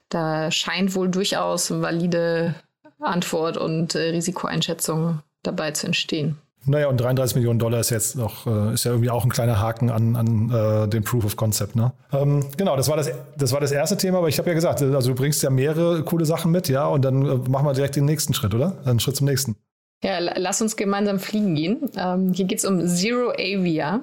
da 0.09 0.51
scheint 0.51 0.95
wohl 0.95 1.09
durchaus 1.09 1.71
valide 1.71 2.55
Antwort 3.01 3.57
und 3.57 3.95
äh, 3.95 4.11
Risikoeinschätzung 4.11 5.21
dabei 5.43 5.71
zu 5.73 5.87
entstehen. 5.87 6.39
Naja, 6.67 6.89
und 6.89 7.01
33 7.01 7.37
Millionen 7.37 7.59
Dollar 7.59 7.81
ist 7.81 7.91
jetzt 7.91 8.17
noch, 8.17 8.47
äh, 8.47 8.75
ist 8.75 8.85
ja 8.85 8.91
irgendwie 8.91 9.11
auch 9.11 9.25
ein 9.25 9.31
kleiner 9.31 9.59
Haken 9.61 9.91
an, 9.91 10.15
an 10.15 10.51
äh, 10.51 10.89
den 10.89 11.05
Proof 11.05 11.25
of 11.25 11.37
Concept. 11.37 11.75
Ne? 11.75 11.93
Ähm, 12.13 12.45
genau, 12.57 12.77
das 12.77 12.89
war 12.89 12.97
das, 12.97 13.11
das 13.37 13.53
war 13.53 13.61
das 13.61 13.73
erste 13.73 13.97
Thema, 13.97 14.19
aber 14.19 14.29
ich 14.29 14.39
habe 14.39 14.49
ja 14.49 14.55
gesagt, 14.55 14.83
also 14.83 15.11
du 15.11 15.15
bringst 15.15 15.43
ja 15.43 15.49
mehrere 15.49 16.03
coole 16.05 16.27
Sachen 16.27 16.53
mit, 16.53 16.69
ja, 16.69 16.87
und 16.87 17.03
dann 17.03 17.23
äh, 17.23 17.49
machen 17.49 17.67
wir 17.67 17.73
direkt 17.73 17.97
den 17.97 18.05
nächsten 18.05 18.35
Schritt, 18.35 18.55
oder? 18.55 18.77
Einen 18.85 19.01
Schritt 19.01 19.17
zum 19.17 19.27
nächsten. 19.27 19.57
Ja, 20.03 20.19
lass 20.19 20.63
uns 20.63 20.77
gemeinsam 20.77 21.19
fliegen 21.19 21.55
gehen. 21.55 21.91
Ähm, 21.97 22.33
hier 22.33 22.47
geht 22.47 22.59
es 22.59 22.65
um 22.65 22.87
Zero 22.87 23.31
Avia. 23.33 24.01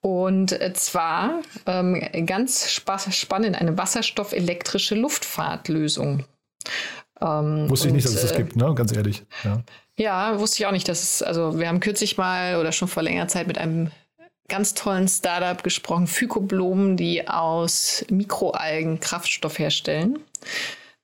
Und 0.00 0.52
äh, 0.52 0.72
zwar 0.74 1.40
ähm, 1.66 2.00
ganz 2.26 2.70
spannend, 2.70 3.58
eine 3.58 3.78
wasserstoffelektrische 3.78 4.94
Luftfahrtlösung. 4.94 6.24
Ähm, 7.20 7.70
Wusste 7.70 7.88
ich 7.88 7.94
nicht, 7.94 8.06
dass 8.06 8.14
es 8.14 8.22
das 8.22 8.32
äh, 8.32 8.36
gibt, 8.36 8.56
ne? 8.56 8.74
ganz 8.74 8.94
ehrlich. 8.94 9.22
Ja. 9.44 9.62
Ja, 9.96 10.40
wusste 10.40 10.58
ich 10.58 10.66
auch 10.66 10.72
nicht, 10.72 10.88
dass 10.88 11.02
es, 11.02 11.22
also 11.22 11.58
wir 11.58 11.68
haben 11.68 11.78
kürzlich 11.78 12.18
mal 12.18 12.56
oder 12.56 12.72
schon 12.72 12.88
vor 12.88 13.02
längerer 13.02 13.28
Zeit 13.28 13.46
mit 13.46 13.58
einem 13.58 13.92
ganz 14.48 14.74
tollen 14.74 15.08
Startup 15.08 15.62
gesprochen, 15.62 16.06
Phycoblumen, 16.06 16.96
die 16.96 17.28
aus 17.28 18.04
Mikroalgen 18.10 19.00
Kraftstoff 19.00 19.58
herstellen 19.58 20.18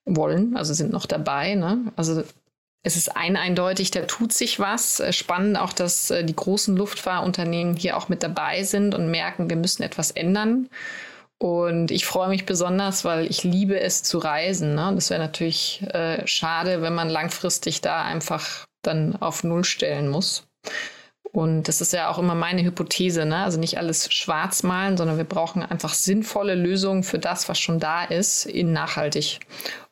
wollen, 0.05 0.57
also 0.57 0.75
sind 0.75 0.93
noch 0.93 1.07
dabei. 1.07 1.55
Ne? 1.55 1.93
Also 1.97 2.25
es 2.83 2.97
ist 2.97 3.15
ein 3.17 3.37
eindeutig, 3.37 3.91
da 3.91 4.03
tut 4.03 4.33
sich 4.33 4.59
was. 4.59 5.03
Spannend 5.11 5.59
auch, 5.59 5.73
dass 5.73 6.11
äh, 6.11 6.25
die 6.25 6.35
großen 6.35 6.77
Luftfahrunternehmen 6.77 7.77
hier 7.77 7.97
auch 7.97 8.09
mit 8.09 8.23
dabei 8.23 8.65
sind 8.65 8.95
und 8.95 9.11
merken, 9.11 9.51
wir 9.51 9.57
müssen 9.57 9.83
etwas 9.83 10.11
ändern. 10.11 10.69
Und 11.43 11.91
ich 11.91 12.05
freue 12.05 12.29
mich 12.29 12.45
besonders, 12.45 13.05
weil 13.05 13.25
ich 13.27 13.45
liebe 13.45 13.81
es 13.81 14.03
zu 14.03 14.19
reisen. 14.19 14.75
Ne? 14.75 14.93
Das 14.95 15.09
wäre 15.09 15.21
natürlich 15.21 15.83
äh, 15.89 16.27
schade, 16.27 16.83
wenn 16.83 16.95
man 16.95 17.09
langfristig 17.09 17.81
da 17.81 18.05
einfach 18.05 18.67
dann 18.83 19.17
auf 19.17 19.43
Null 19.43 19.65
stellen 19.65 20.09
muss. 20.09 20.47
Und 21.33 21.69
das 21.69 21.81
ist 21.81 21.95
ja 21.95 22.11
auch 22.11 22.19
immer 22.19 22.35
meine 22.35 22.63
Hypothese, 22.63 23.25
ne? 23.25 23.45
Also 23.45 23.59
nicht 23.59 23.79
alles 23.79 24.13
schwarz 24.13 24.65
malen, 24.65 24.97
sondern 24.97 25.17
wir 25.17 25.25
brauchen 25.25 25.63
einfach 25.63 25.95
sinnvolle 25.95 26.57
Lösungen 26.57 27.05
für 27.05 27.21
das, 27.21 27.49
was 27.49 27.59
schon 27.59 27.79
da 27.79 28.05
ist, 28.05 28.47
in 28.47 28.73
nachhaltig. 28.73 29.39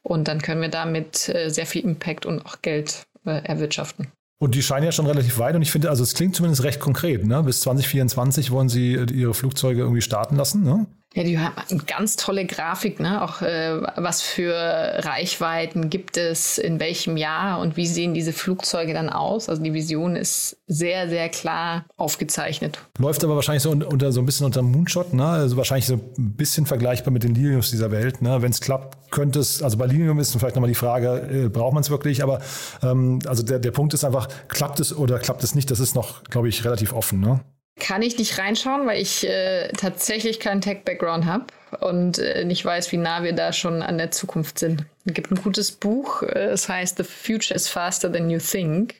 Und 0.03 0.27
dann 0.27 0.43
können 0.43 0.61
wir 0.61 0.69
damit 0.69 1.29
äh, 1.29 1.49
sehr 1.49 1.67
viel 1.67 1.85
Impact 1.85 2.27
und 2.27 2.45
auch 2.45 2.61
Geld 2.61 3.07
äh, 3.25 3.43
erwirtschaften. 3.45 4.09
Und 4.41 4.55
die 4.55 4.63
scheinen 4.63 4.85
ja 4.85 4.93
schon 4.93 5.07
relativ 5.07 5.39
weit 5.39 5.55
und 5.55 5.63
ich 5.63 5.71
finde, 5.71 5.91
also 5.91 6.03
es 6.03 6.15
klingt 6.15 6.35
zumindest 6.35 6.63
recht 6.65 6.81
konkret. 6.81 7.25
Ne? 7.25 7.43
Bis 7.43 7.61
2024 7.61 8.51
wollen 8.51 8.69
sie 8.69 8.95
äh, 8.95 9.11
ihre 9.13 9.35
Flugzeuge 9.35 9.81
irgendwie 9.81 10.03
starten 10.03 10.37
lassen. 10.37 10.65
Ne? 10.65 10.87
Ja, 11.15 11.25
die 11.25 11.39
haben 11.39 11.55
eine 11.71 11.81
ganz 11.85 12.17
tolle 12.17 12.45
Grafik, 12.45 13.01
ne? 13.01 13.23
Auch 13.23 13.41
äh, 13.41 13.81
was 13.97 14.21
für 14.21 14.55
Reichweiten 14.55 15.89
gibt 15.89 16.19
es, 16.19 16.59
in 16.59 16.81
welchem 16.81 17.17
Jahr 17.17 17.61
und 17.61 17.79
wie 17.79 17.87
sehen 17.87 18.13
diese 18.13 18.35
Flugzeuge 18.35 18.93
dann 18.93 19.09
aus. 19.09 19.49
Also 19.49 19.63
die 19.63 19.73
Vision 19.73 20.17
ist 20.17 20.59
sehr, 20.67 21.09
sehr 21.09 21.31
klar 21.31 21.87
aufgezeichnet. 21.97 22.79
Läuft 22.99 23.25
aber 23.25 23.37
wahrscheinlich 23.37 23.63
so 23.63 23.71
unter 23.71 24.13
so 24.13 24.21
ein 24.21 24.27
bisschen 24.27 24.45
unter 24.45 24.61
Moonshot, 24.61 25.15
ne? 25.15 25.27
Also 25.27 25.57
wahrscheinlich 25.57 25.87
so 25.87 25.95
ein 25.95 26.37
bisschen 26.37 26.67
vergleichbar 26.67 27.11
mit 27.11 27.25
den 27.25 27.35
Liliums 27.35 27.71
dieser 27.71 27.91
Welt. 27.91 28.21
Ne? 28.21 28.43
Wenn 28.43 28.51
es 28.51 28.61
klappt, 28.61 29.11
könnte 29.11 29.41
es, 29.41 29.63
also 29.63 29.79
bei 29.79 29.87
Lilium 29.87 30.19
ist 30.19 30.37
vielleicht 30.37 30.57
nochmal 30.57 30.69
die 30.69 30.75
Frage, 30.75 31.47
äh, 31.47 31.49
braucht 31.49 31.73
man 31.73 31.81
es 31.81 31.89
wirklich? 31.89 32.23
Aber 32.23 32.41
ähm, 32.83 33.21
also 33.27 33.43
der, 33.43 33.59
der 33.59 33.71
Punkt 33.71 33.95
ist 33.95 34.05
einfach, 34.05 34.29
klappt 34.49 34.79
es 34.79 34.95
oder 34.95 35.19
klappt 35.19 35.43
es 35.43 35.55
nicht? 35.55 35.71
Das 35.71 35.81
ist 35.81 35.95
noch, 35.95 36.23
glaube 36.25 36.51
ich, 36.51 36.67
relativ 36.67 36.93
offen. 36.93 37.21
Ne? 37.21 37.41
Kann 37.79 38.03
ich 38.03 38.19
nicht 38.19 38.39
reinschauen, 38.39 38.87
weil 38.87 39.01
ich 39.01 39.27
äh, 39.27 39.69
tatsächlich 39.69 40.41
keinen 40.41 40.61
Tech-Background 40.61 41.27
habe 41.27 41.45
und 41.81 42.19
äh, 42.19 42.45
nicht 42.45 42.65
weiß, 42.65 42.91
wie 42.93 42.97
nah 42.97 43.23
wir 43.23 43.33
da 43.33 43.53
schon 43.53 43.83
an 43.83 43.99
der 43.99 44.11
Zukunft 44.11 44.59
sind. 44.59 44.85
Es 45.05 45.15
gibt 45.15 45.31
ein 45.31 45.37
gutes 45.43 45.73
Buch, 45.73 46.23
äh, 46.23 46.49
es 46.49 46.69
heißt 46.69 46.97
The 46.97 47.05
Future 47.05 47.55
is 47.55 47.69
Faster 47.69 48.13
Than 48.13 48.31
You 48.31 48.39
Think. 48.39 48.97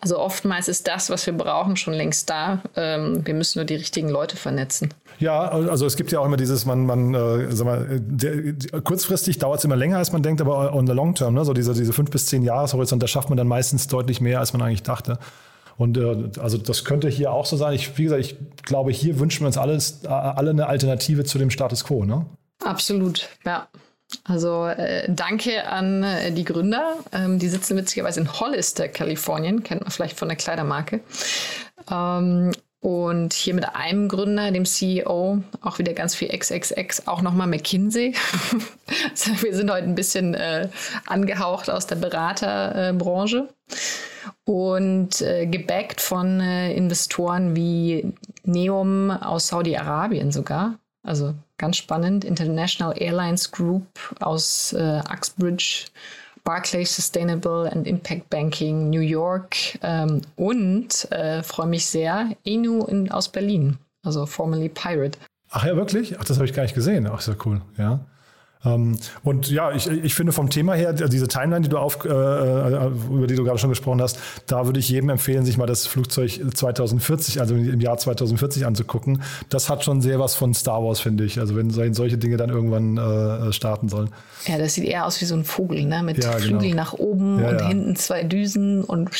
Also 0.00 0.18
oftmals 0.18 0.68
ist 0.68 0.86
das, 0.86 1.10
was 1.10 1.26
wir 1.26 1.32
brauchen, 1.32 1.76
schon 1.76 1.94
längst 1.94 2.30
da. 2.30 2.62
Ähm, 2.76 3.26
wir 3.26 3.34
müssen 3.34 3.58
nur 3.58 3.66
die 3.66 3.74
richtigen 3.74 4.08
Leute 4.08 4.36
vernetzen. 4.36 4.94
Ja, 5.18 5.48
also 5.48 5.84
es 5.86 5.96
gibt 5.96 6.12
ja 6.12 6.20
auch 6.20 6.26
immer 6.26 6.36
dieses, 6.36 6.64
man, 6.64 6.86
man, 6.86 7.14
äh, 7.14 7.50
sag 7.50 7.66
mal, 7.66 8.00
der, 8.00 8.80
kurzfristig 8.82 9.38
dauert 9.38 9.58
es 9.58 9.64
immer 9.64 9.76
länger, 9.76 9.98
als 9.98 10.12
man 10.12 10.22
denkt, 10.22 10.40
aber 10.40 10.72
on 10.72 10.86
the 10.86 10.92
long 10.92 11.14
term, 11.14 11.34
ne, 11.34 11.44
so 11.44 11.52
diese, 11.52 11.74
diese 11.74 11.92
fünf 11.92 12.10
bis 12.10 12.26
zehn 12.26 12.44
Jahreshorizont, 12.44 13.02
da 13.02 13.08
schafft 13.08 13.28
man 13.28 13.36
dann 13.36 13.48
meistens 13.48 13.88
deutlich 13.88 14.20
mehr, 14.20 14.38
als 14.38 14.52
man 14.52 14.62
eigentlich 14.62 14.84
dachte. 14.84 15.18
Und 15.78 15.96
äh, 15.96 16.40
also 16.40 16.58
das 16.58 16.84
könnte 16.84 17.08
hier 17.08 17.32
auch 17.32 17.46
so 17.46 17.56
sein. 17.56 17.72
Ich, 17.72 17.96
wie 17.96 18.04
gesagt, 18.04 18.20
ich 18.20 18.36
glaube, 18.64 18.90
hier 18.90 19.18
wünschen 19.20 19.40
wir 19.40 19.46
uns 19.46 19.56
alles, 19.56 20.04
äh, 20.04 20.08
alle 20.08 20.50
eine 20.50 20.66
Alternative 20.66 21.24
zu 21.24 21.38
dem 21.38 21.50
Status 21.50 21.84
quo, 21.84 22.04
ne? 22.04 22.26
Absolut, 22.62 23.28
ja. 23.46 23.68
Also 24.24 24.66
äh, 24.66 25.06
danke 25.08 25.68
an 25.68 26.02
äh, 26.02 26.32
die 26.32 26.44
Gründer. 26.44 26.96
Ähm, 27.12 27.38
die 27.38 27.48
sitzen 27.48 27.76
witzigerweise 27.76 28.20
in 28.20 28.40
Hollister, 28.40 28.88
Kalifornien, 28.88 29.62
kennt 29.62 29.82
man 29.82 29.90
vielleicht 29.90 30.18
von 30.18 30.28
der 30.28 30.36
Kleidermarke. 30.36 31.00
Ähm, 31.90 32.52
und 32.80 33.32
hier 33.32 33.54
mit 33.54 33.74
einem 33.74 34.08
Gründer, 34.08 34.50
dem 34.52 34.64
CEO, 34.64 35.42
auch 35.60 35.78
wieder 35.78 35.94
ganz 35.94 36.14
viel 36.14 36.28
XXX, 36.28 37.08
auch 37.08 37.22
nochmal 37.22 37.48
McKinsey. 37.48 38.14
also 39.10 39.42
wir 39.42 39.54
sind 39.54 39.70
heute 39.70 39.84
ein 39.84 39.94
bisschen 39.94 40.34
äh, 40.34 40.68
angehaucht 41.06 41.70
aus 41.70 41.86
der 41.86 41.96
Beraterbranche 41.96 43.48
und 44.44 45.20
äh, 45.22 45.46
gebackt 45.46 46.00
von 46.00 46.40
äh, 46.40 46.72
Investoren 46.72 47.56
wie 47.56 48.12
Neom 48.44 49.10
aus 49.10 49.48
Saudi-Arabien 49.48 50.30
sogar. 50.30 50.78
Also 51.02 51.34
ganz 51.58 51.76
spannend. 51.76 52.24
International 52.24 52.94
Airlines 52.96 53.50
Group 53.50 53.86
aus 54.20 54.72
äh, 54.72 55.00
Uxbridge, 55.10 55.86
Barclays 56.48 56.96
Sustainable 56.96 57.70
and 57.70 57.86
Impact 57.86 58.30
Banking 58.30 58.88
New 58.88 59.02
York 59.02 59.54
ähm, 59.82 60.22
und 60.36 61.06
äh, 61.12 61.42
freue 61.42 61.66
mich 61.66 61.84
sehr, 61.84 62.30
Enu 62.42 62.84
in, 62.86 63.10
aus 63.10 63.28
Berlin, 63.28 63.76
also 64.02 64.24
formerly 64.24 64.70
Pirate. 64.70 65.18
Ach 65.50 65.66
ja, 65.66 65.76
wirklich? 65.76 66.18
Ach, 66.18 66.24
das 66.24 66.38
habe 66.38 66.46
ich 66.46 66.54
gar 66.54 66.62
nicht 66.62 66.74
gesehen. 66.74 67.06
Ach, 67.06 67.20
ja 67.20 67.34
cool, 67.44 67.60
ja. 67.76 68.00
Ähm, 68.64 68.98
und 69.22 69.50
ja, 69.50 69.72
ich, 69.72 69.86
ich 69.88 70.14
finde 70.14 70.32
vom 70.32 70.50
Thema 70.50 70.74
her, 70.74 70.92
diese 70.92 71.28
Timeline, 71.28 71.60
die 71.60 71.68
du 71.68 71.78
auf, 71.78 72.04
äh, 72.04 72.08
äh, 72.08 72.90
über 73.10 73.26
die 73.26 73.36
du 73.36 73.44
gerade 73.44 73.58
schon 73.58 73.70
gesprochen 73.70 74.02
hast, 74.02 74.18
da 74.46 74.66
würde 74.66 74.80
ich 74.80 74.88
jedem 74.88 75.10
empfehlen, 75.10 75.44
sich 75.44 75.56
mal 75.56 75.66
das 75.66 75.86
Flugzeug 75.86 76.40
2040, 76.54 77.40
also 77.40 77.54
im 77.54 77.80
Jahr 77.80 77.98
2040 77.98 78.66
anzugucken. 78.66 79.22
Das 79.48 79.70
hat 79.70 79.84
schon 79.84 80.00
sehr 80.00 80.18
was 80.18 80.34
von 80.34 80.54
Star 80.54 80.82
Wars, 80.82 81.00
finde 81.00 81.24
ich. 81.24 81.38
Also 81.38 81.56
wenn 81.56 81.70
solche 81.94 82.18
Dinge 82.18 82.36
dann 82.36 82.50
irgendwann 82.50 82.96
äh, 82.96 83.52
starten 83.52 83.88
sollen. 83.88 84.10
Ja, 84.46 84.58
das 84.58 84.74
sieht 84.74 84.84
eher 84.84 85.06
aus 85.06 85.20
wie 85.20 85.24
so 85.24 85.34
ein 85.34 85.44
Vogel, 85.44 85.84
ne? 85.84 86.02
Mit 86.02 86.22
ja, 86.22 86.32
Flügeln 86.32 86.70
genau. 86.70 86.76
nach 86.76 86.92
oben 86.94 87.40
ja, 87.40 87.50
und 87.50 87.60
ja. 87.60 87.68
hinten 87.68 87.96
zwei 87.96 88.24
Düsen 88.24 88.84
und. 88.84 89.08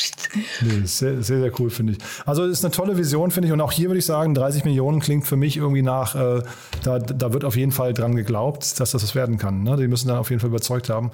Nee, 0.61 0.85
sehr, 0.85 1.21
sehr, 1.21 1.39
sehr 1.39 1.51
cool, 1.59 1.69
finde 1.69 1.93
ich. 1.93 1.99
Also 2.25 2.45
ist 2.45 2.63
eine 2.63 2.71
tolle 2.71 2.97
Vision, 2.97 3.31
finde 3.31 3.47
ich. 3.47 3.53
Und 3.53 3.61
auch 3.61 3.71
hier 3.71 3.89
würde 3.89 3.99
ich 3.99 4.05
sagen, 4.05 4.33
30 4.33 4.65
Millionen 4.65 4.99
klingt 4.99 5.27
für 5.27 5.35
mich 5.35 5.57
irgendwie 5.57 5.81
nach, 5.81 6.15
äh, 6.15 6.41
da, 6.83 6.99
da 6.99 7.33
wird 7.33 7.45
auf 7.45 7.55
jeden 7.55 7.71
Fall 7.71 7.93
dran 7.93 8.15
geglaubt, 8.15 8.79
dass 8.79 8.91
das 8.91 9.03
was 9.03 9.15
werden 9.15 9.28
kann. 9.37 9.63
Ne? 9.63 9.77
Die 9.77 9.87
müssen 9.87 10.07
dann 10.07 10.17
auf 10.17 10.29
jeden 10.29 10.39
Fall 10.39 10.49
überzeugt 10.49 10.89
haben 10.89 11.11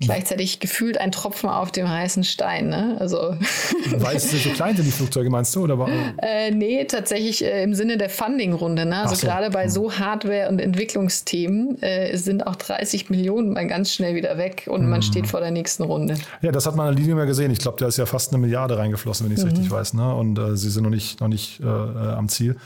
gleichzeitig 0.00 0.60
gefühlt 0.60 0.98
ein 0.98 1.12
Tropfen 1.12 1.48
auf 1.48 1.70
dem 1.70 1.88
heißen 1.88 2.24
Stein. 2.24 2.68
Ne? 2.68 2.96
Also 2.98 3.36
Weil 3.96 4.16
es 4.16 4.30
so 4.30 4.50
klein 4.50 4.76
sind, 4.76 4.84
die 4.84 4.90
Flugzeuge, 4.90 5.30
meinst 5.30 5.54
du? 5.54 5.62
Oder 5.64 5.86
äh, 6.18 6.50
nee, 6.50 6.84
tatsächlich 6.84 7.44
äh, 7.44 7.62
im 7.62 7.74
Sinne 7.74 7.96
der 7.96 8.10
Funding-Runde. 8.10 8.86
Ne? 8.86 9.02
Also 9.02 9.14
so. 9.14 9.26
gerade 9.26 9.50
bei 9.50 9.64
hm. 9.64 9.70
so 9.70 9.92
Hardware- 9.92 10.48
und 10.48 10.60
Entwicklungsthemen 10.60 11.80
äh, 11.82 12.16
sind 12.16 12.46
auch 12.46 12.56
30 12.56 13.08
Millionen 13.10 13.52
mal 13.52 13.66
ganz 13.66 13.92
schnell 13.92 14.14
wieder 14.14 14.36
weg 14.36 14.66
und 14.68 14.82
hm. 14.82 14.90
man 14.90 15.02
steht 15.02 15.26
vor 15.26 15.40
der 15.40 15.52
nächsten 15.52 15.84
Runde. 15.84 16.16
Ja, 16.42 16.50
das 16.50 16.66
hat 16.66 16.76
man 16.76 16.88
an 16.88 16.96
Linium 16.96 17.18
ja 17.18 17.24
gesehen. 17.24 17.50
Ich 17.50 17.60
glaube, 17.60 17.78
da 17.78 17.86
ist 17.86 17.96
ja 17.96 18.06
fast 18.06 18.32
eine 18.32 18.40
Milliarde 18.40 18.76
reingeflossen, 18.76 19.26
wenn 19.26 19.32
ich 19.32 19.38
es 19.38 19.44
mhm. 19.44 19.50
richtig 19.50 19.70
weiß. 19.70 19.94
Ne? 19.94 20.14
Und 20.14 20.38
äh, 20.38 20.56
sie 20.56 20.70
sind 20.70 20.82
noch 20.82 20.90
nicht, 20.90 21.20
noch 21.20 21.28
nicht 21.28 21.60
äh, 21.60 21.64
äh, 21.64 21.68
am 21.68 22.28
Ziel. 22.28 22.56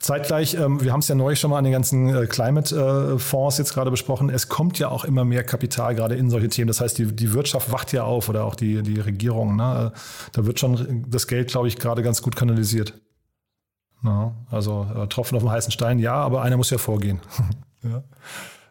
Zeitgleich, 0.00 0.54
ähm, 0.54 0.82
wir 0.82 0.92
haben 0.92 1.00
es 1.00 1.08
ja 1.08 1.14
neulich 1.14 1.38
schon 1.38 1.50
mal 1.50 1.58
an 1.58 1.64
den 1.64 1.74
ganzen 1.74 2.08
äh, 2.08 2.26
Climate-Fonds 2.26 3.58
jetzt 3.58 3.74
gerade 3.74 3.90
besprochen, 3.90 4.30
es 4.30 4.48
kommt 4.48 4.78
ja 4.78 4.88
auch 4.88 5.04
immer 5.04 5.26
mehr 5.26 5.44
Kapital 5.44 5.94
gerade 5.94 6.14
in 6.14 6.30
solche 6.30 6.48
Themen. 6.48 6.68
Das 6.68 6.80
heißt, 6.80 6.96
die, 6.96 7.14
die 7.14 7.34
Wirtschaft 7.34 7.70
wacht 7.70 7.92
ja 7.92 8.04
auf 8.04 8.30
oder 8.30 8.44
auch 8.44 8.54
die, 8.54 8.82
die 8.82 8.98
Regierung. 8.98 9.56
Ne? 9.56 9.92
Da 10.32 10.46
wird 10.46 10.58
schon 10.58 11.04
das 11.08 11.26
Geld, 11.26 11.48
glaube 11.48 11.68
ich, 11.68 11.76
gerade 11.76 12.02
ganz 12.02 12.22
gut 12.22 12.34
kanalisiert. 12.34 12.94
Ja, 14.02 14.34
also 14.50 14.86
äh, 14.96 15.06
Tropfen 15.08 15.36
auf 15.36 15.42
dem 15.42 15.50
heißen 15.50 15.70
Stein, 15.70 15.98
ja, 15.98 16.14
aber 16.14 16.40
einer 16.40 16.56
muss 16.56 16.70
ja 16.70 16.78
vorgehen. 16.78 17.20
ja. 17.82 18.02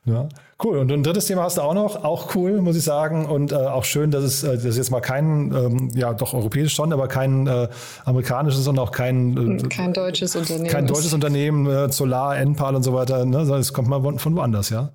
Ja, 0.09 0.27
cool. 0.63 0.77
Und 0.77 0.91
ein 0.91 1.03
drittes 1.03 1.25
Thema 1.25 1.43
hast 1.43 1.57
du 1.57 1.61
auch 1.61 1.73
noch, 1.73 2.03
auch 2.03 2.35
cool, 2.35 2.61
muss 2.61 2.75
ich 2.75 2.83
sagen. 2.83 3.25
Und 3.25 3.51
äh, 3.51 3.55
auch 3.55 3.83
schön, 3.83 4.11
dass 4.11 4.23
es, 4.23 4.43
äh, 4.43 4.55
das 4.55 4.65
ist 4.65 4.77
jetzt 4.77 4.91
mal 4.91 5.01
kein, 5.01 5.53
ähm, 5.53 5.89
ja 5.93 6.13
doch 6.13 6.33
europäisch 6.33 6.73
schon, 6.73 6.91
aber 6.93 7.07
kein 7.07 7.47
äh, 7.47 7.67
amerikanisches 8.05 8.67
und 8.67 8.79
auch 8.79 8.91
kein, 8.91 9.59
äh, 9.59 9.67
kein 9.67 9.93
deutsches 9.93 10.35
Unternehmen. 10.35 10.69
Kein 10.69 10.87
deutsches 10.87 11.13
Unternehmen, 11.13 11.67
äh, 11.67 11.91
Solar, 11.91 12.37
Enpal 12.37 12.75
und 12.75 12.83
so 12.83 12.93
weiter, 12.93 13.25
ne? 13.25 13.39
sondern 13.39 13.61
es 13.61 13.73
kommt 13.73 13.87
mal 13.87 14.01
von, 14.01 14.19
von 14.19 14.35
woanders, 14.35 14.69
ja. 14.69 14.91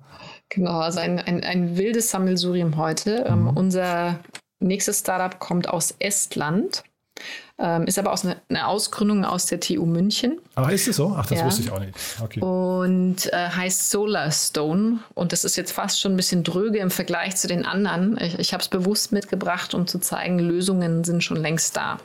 Genau, 0.49 0.79
also 0.79 0.99
ein, 0.99 1.19
ein, 1.19 1.43
ein 1.43 1.77
wildes 1.77 2.11
Sammelsurium 2.11 2.77
heute. 2.77 3.25
Ähm, 3.27 3.43
mhm. 3.43 3.47
Ähm, 3.47 3.57
unser 3.57 4.19
nächstes 4.59 4.99
Startup 4.99 5.39
kommt 5.39 5.69
aus 5.69 5.95
Estland. 5.99 6.83
Ähm, 7.57 7.83
ist 7.85 7.97
aber 7.97 8.11
aus 8.11 8.25
eine, 8.25 8.41
eine, 8.49 8.67
Ausgründung 8.67 9.23
aus 9.23 9.45
der 9.45 9.61
TU 9.61 9.85
München. 9.85 10.39
Ach, 10.55 10.69
ist 10.69 10.89
es 10.89 10.97
so? 10.97 11.15
Ach, 11.15 11.25
das 11.25 11.39
ja. 11.39 11.45
wusste 11.45 11.61
ich 11.61 11.71
auch 11.71 11.79
nicht. 11.79 11.93
Okay. 12.21 12.41
Und 12.41 13.31
äh, 13.31 13.49
heißt 13.49 13.91
Solarstone. 13.91 14.99
Und 15.13 15.31
das 15.31 15.45
ist 15.45 15.55
jetzt 15.55 15.71
fast 15.71 16.01
schon 16.01 16.13
ein 16.13 16.17
bisschen 16.17 16.43
dröge 16.43 16.79
im 16.79 16.91
Vergleich 16.91 17.37
zu 17.37 17.47
den 17.47 17.65
anderen. 17.65 18.17
Ich, 18.19 18.37
ich 18.39 18.53
habe 18.53 18.61
es 18.61 18.67
bewusst 18.67 19.13
mitgebracht, 19.13 19.73
um 19.73 19.87
zu 19.87 19.99
zeigen, 19.99 20.39
Lösungen 20.39 21.05
sind 21.05 21.23
schon 21.23 21.37
längst 21.37 21.77
da. 21.77 21.97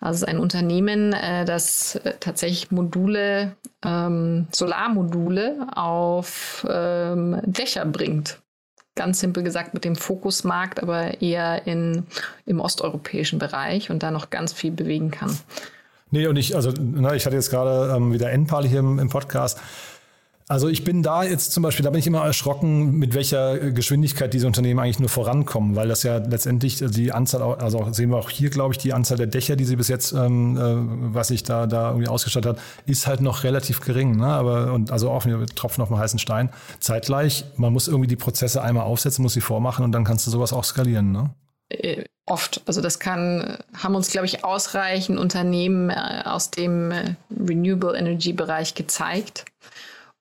Also 0.00 0.16
es 0.16 0.22
ist 0.22 0.28
ein 0.28 0.38
Unternehmen, 0.38 1.14
äh, 1.14 1.46
das 1.46 1.94
äh, 1.96 2.14
tatsächlich 2.20 2.70
Module, 2.70 3.56
ähm, 3.82 4.48
Solarmodule 4.52 5.66
auf 5.74 6.66
ähm, 6.68 7.40
Dächer 7.46 7.86
bringt 7.86 8.38
ganz 8.94 9.20
simpel 9.20 9.42
gesagt 9.42 9.74
mit 9.74 9.84
dem 9.84 9.96
Fokusmarkt, 9.96 10.82
aber 10.82 11.20
eher 11.20 11.66
in, 11.66 12.04
im 12.46 12.60
osteuropäischen 12.60 13.38
Bereich 13.38 13.90
und 13.90 14.02
da 14.02 14.10
noch 14.10 14.30
ganz 14.30 14.52
viel 14.52 14.70
bewegen 14.70 15.10
kann. 15.10 15.36
Nee, 16.10 16.26
und 16.28 16.36
ich, 16.36 16.54
also, 16.54 16.72
na, 16.78 17.14
ich 17.14 17.26
hatte 17.26 17.34
jetzt 17.34 17.50
gerade 17.50 17.92
ähm, 17.96 18.12
wieder 18.12 18.30
Enpal 18.30 18.64
hier 18.66 18.78
im, 18.78 19.00
im 19.00 19.08
Podcast. 19.08 19.58
Also 20.46 20.68
ich 20.68 20.84
bin 20.84 21.02
da 21.02 21.22
jetzt 21.22 21.52
zum 21.52 21.62
Beispiel, 21.62 21.84
da 21.84 21.90
bin 21.90 22.00
ich 22.00 22.06
immer 22.06 22.22
erschrocken, 22.22 22.98
mit 22.98 23.14
welcher 23.14 23.58
Geschwindigkeit 23.70 24.34
diese 24.34 24.46
Unternehmen 24.46 24.78
eigentlich 24.78 24.98
nur 24.98 25.08
vorankommen, 25.08 25.74
weil 25.74 25.88
das 25.88 26.02
ja 26.02 26.18
letztendlich 26.18 26.76
die 26.76 27.12
Anzahl, 27.12 27.42
also 27.42 27.90
sehen 27.92 28.10
wir 28.10 28.18
auch 28.18 28.28
hier, 28.28 28.50
glaube 28.50 28.74
ich, 28.74 28.78
die 28.78 28.92
Anzahl 28.92 29.16
der 29.16 29.26
Dächer, 29.26 29.56
die 29.56 29.64
sie 29.64 29.76
bis 29.76 29.88
jetzt, 29.88 30.12
ähm, 30.12 30.56
äh, 30.58 31.14
was 31.14 31.28
sich 31.28 31.44
da, 31.44 31.66
da 31.66 31.90
irgendwie 31.90 32.08
ausgestattet 32.08 32.58
hat, 32.58 32.62
ist 32.84 33.06
halt 33.06 33.22
noch 33.22 33.42
relativ 33.42 33.80
gering. 33.80 34.16
Ne? 34.16 34.26
Aber 34.26 34.74
und 34.74 34.90
also 34.90 35.10
auch 35.10 35.24
wieder 35.24 35.46
Tropfen 35.46 35.80
auf 35.80 35.88
dem 35.88 35.96
heißen 35.96 36.18
Stein. 36.18 36.50
Zeitgleich, 36.78 37.46
man 37.56 37.72
muss 37.72 37.88
irgendwie 37.88 38.08
die 38.08 38.16
Prozesse 38.16 38.62
einmal 38.62 38.84
aufsetzen, 38.84 39.22
muss 39.22 39.32
sie 39.32 39.40
vormachen 39.40 39.82
und 39.82 39.92
dann 39.92 40.04
kannst 40.04 40.26
du 40.26 40.30
sowas 40.30 40.52
auch 40.52 40.64
skalieren. 40.64 41.10
Ne? 41.10 41.30
Äh, 41.70 42.04
oft. 42.26 42.60
Also 42.66 42.82
das 42.82 42.98
kann, 42.98 43.56
haben 43.72 43.94
uns, 43.94 44.10
glaube 44.10 44.26
ich, 44.26 44.44
ausreichend 44.44 45.18
Unternehmen 45.18 45.88
äh, 45.88 46.22
aus 46.26 46.50
dem 46.50 46.90
äh, 46.90 47.16
Renewable 47.30 47.96
Energy 47.96 48.34
Bereich 48.34 48.74
gezeigt. 48.74 49.46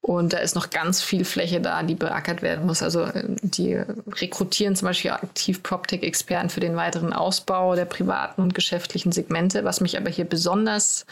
Und 0.06 0.34
da 0.34 0.40
ist 0.40 0.54
noch 0.54 0.70
ganz 0.70 1.02
viel 1.02 1.24
Fläche 1.24 1.62
da, 1.62 1.82
die 1.82 1.96
beackert 1.96 2.42
werden 2.42 2.66
muss. 2.66 2.84
Also 2.84 3.04
äh, 3.04 3.24
die 3.42 3.76
rekrutieren 3.76 4.76
zum 4.76 4.90
Beispiel 4.90 5.12
aktiv 5.12 5.64
PropTech-Experten 5.64 6.50
für 6.50 6.60
den 6.60 6.76
weiteren 6.76 7.14
Ausbau 7.14 7.74
der 7.76 7.86
privaten 7.86 8.42
und 8.42 8.54
geschäftlichen 8.54 9.14
Segmente. 9.14 9.64
Was 9.64 9.80
mich 9.80 9.98
aber 9.98 10.10
hier 10.10 10.26
besonders, 10.26 11.06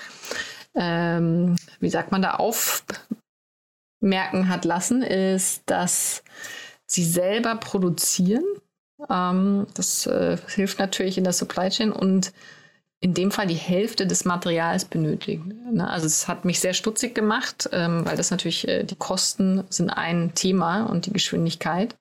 ähm, 0.75 1.55
wie 1.79 1.89
sagt 1.89 2.11
man 2.11 2.21
da, 2.21 2.31
aufmerken 2.31 2.89
hat 4.49 4.65
lassen, 4.65 5.03
ist, 5.03 5.63
dass 5.67 6.21
sie 6.85 7.05
selber 7.05 7.55
produzieren. 7.55 8.43
Ähm, 9.09 9.67
das 9.73 10.05
äh, 10.05 10.35
hilft 10.49 10.79
natürlich 10.79 11.17
in 11.17 11.23
der 11.23 11.31
Supply 11.31 11.69
Chain 11.69 11.93
und 11.93 12.33
in 13.01 13.15
dem 13.15 13.31
Fall 13.31 13.47
die 13.47 13.55
Hälfte 13.55 14.05
des 14.05 14.25
Materials 14.25 14.85
benötigen. 14.85 15.55
Ne? 15.73 15.89
Also 15.89 16.05
es 16.05 16.27
hat 16.27 16.45
mich 16.45 16.59
sehr 16.59 16.73
stutzig 16.73 17.15
gemacht, 17.15 17.67
ähm, 17.73 18.05
weil 18.05 18.15
das 18.15 18.29
natürlich, 18.29 18.67
äh, 18.67 18.83
die 18.83 18.95
Kosten 18.95 19.63
sind 19.69 19.89
ein 19.89 20.33
Thema 20.35 20.83
und 20.83 21.07
die 21.07 21.13
Geschwindigkeit. 21.13 21.95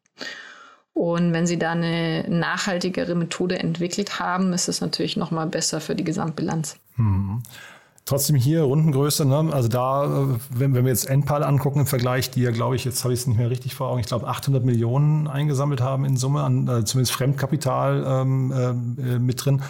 Und 0.93 1.33
wenn 1.33 1.47
Sie 1.47 1.59
da 1.59 1.71
eine 1.71 2.27
nachhaltigere 2.29 3.15
Methode 3.15 3.59
entwickelt 3.59 4.21
haben, 4.21 4.53
ist 4.53 4.69
es 4.69 4.83
natürlich 4.83 5.17
noch 5.17 5.31
mal 5.31 5.47
besser 5.47 5.81
für 5.81 5.95
die 5.95 6.05
Gesamtbilanz. 6.05 6.77
Mhm. 6.97 7.43
Trotzdem 8.05 8.37
hier 8.37 8.63
Rundengröße, 8.63 9.25
ne? 9.25 9.51
also 9.53 9.69
da, 9.69 10.05
äh, 10.05 10.39
wenn, 10.51 10.75
wenn 10.75 10.85
wir 10.85 10.91
jetzt 10.91 11.09
Enpal 11.09 11.43
angucken 11.45 11.81
im 11.81 11.87
Vergleich, 11.87 12.31
die 12.31 12.43
ja, 12.43 12.51
glaube 12.51 12.77
ich, 12.77 12.85
jetzt 12.85 13.05
habe 13.05 13.15
ich 13.15 13.21
es 13.21 13.27
nicht 13.27 13.39
mehr 13.39 13.49
richtig 13.49 13.75
vor 13.75 13.89
Augen, 13.89 14.01
ich 14.01 14.07
glaube 14.07 14.27
800 14.27 14.65
Millionen 14.65 15.29
eingesammelt 15.29 15.81
haben 15.81 16.05
in 16.05 16.19
Summe, 16.19 16.43
an, 16.43 16.69
äh, 16.69 16.85
zumindest 16.85 17.13
Fremdkapital 17.13 18.05
ähm, 18.07 18.53
äh, 18.99 19.19
mit 19.19 19.43
drin. 19.43 19.63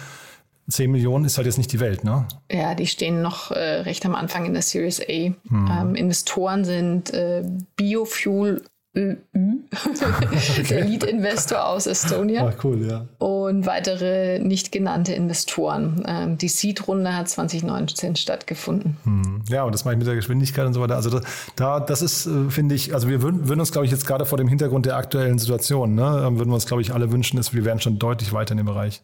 10 0.71 0.91
Millionen 0.91 1.25
ist 1.25 1.37
halt 1.37 1.45
jetzt 1.45 1.57
nicht 1.57 1.71
die 1.71 1.79
Welt, 1.79 2.03
ne? 2.03 2.27
Ja, 2.51 2.75
die 2.75 2.87
stehen 2.87 3.21
noch 3.21 3.51
äh, 3.51 3.81
recht 3.81 4.05
am 4.05 4.15
Anfang 4.15 4.45
in 4.45 4.53
der 4.53 4.61
Series 4.61 5.01
A. 5.01 5.03
Hm. 5.03 5.35
Ähm, 5.49 5.95
Investoren 5.95 6.65
sind 6.65 7.13
äh, 7.13 7.43
Biofuel 7.75 8.61
ÖÜ, 8.93 9.15
der 10.69 10.83
Lead-Investor 10.83 11.65
aus 11.65 11.87
Estonia. 11.87 12.45
Ah, 12.45 12.53
cool, 12.61 12.85
ja. 12.85 13.05
Und 13.19 13.65
weitere 13.65 14.39
nicht 14.39 14.73
genannte 14.73 15.13
Investoren. 15.13 16.03
Ähm, 16.05 16.37
die 16.37 16.49
Seed-Runde 16.49 17.15
hat 17.15 17.29
2019 17.29 18.17
stattgefunden. 18.17 18.97
Hm. 19.03 19.43
Ja, 19.47 19.63
und 19.63 19.73
das 19.73 19.85
mache 19.85 19.93
ich 19.93 19.97
mit 19.99 20.07
der 20.07 20.15
Geschwindigkeit 20.15 20.65
und 20.65 20.73
so 20.73 20.81
weiter. 20.81 20.97
Also 20.97 21.09
das, 21.09 21.23
da, 21.55 21.79
das 21.79 22.01
ist, 22.01 22.25
äh, 22.25 22.49
finde 22.49 22.75
ich, 22.75 22.93
also 22.93 23.07
wir 23.07 23.21
würden, 23.21 23.47
würden 23.47 23.61
uns, 23.61 23.71
glaube 23.71 23.85
ich, 23.85 23.91
jetzt 23.93 24.05
gerade 24.05 24.25
vor 24.25 24.37
dem 24.37 24.49
Hintergrund 24.49 24.85
der 24.85 24.97
aktuellen 24.97 25.39
Situation, 25.39 25.95
ne, 25.95 26.25
ähm, 26.27 26.37
würden 26.37 26.49
wir 26.49 26.55
uns, 26.55 26.65
glaube 26.65 26.81
ich, 26.81 26.93
alle 26.93 27.13
wünschen, 27.13 27.37
dass 27.37 27.53
wir 27.53 27.63
wären 27.63 27.79
schon 27.79 27.97
deutlich 27.97 28.33
weiter 28.33 28.51
in 28.51 28.57
dem 28.57 28.65
Bereich. 28.65 29.01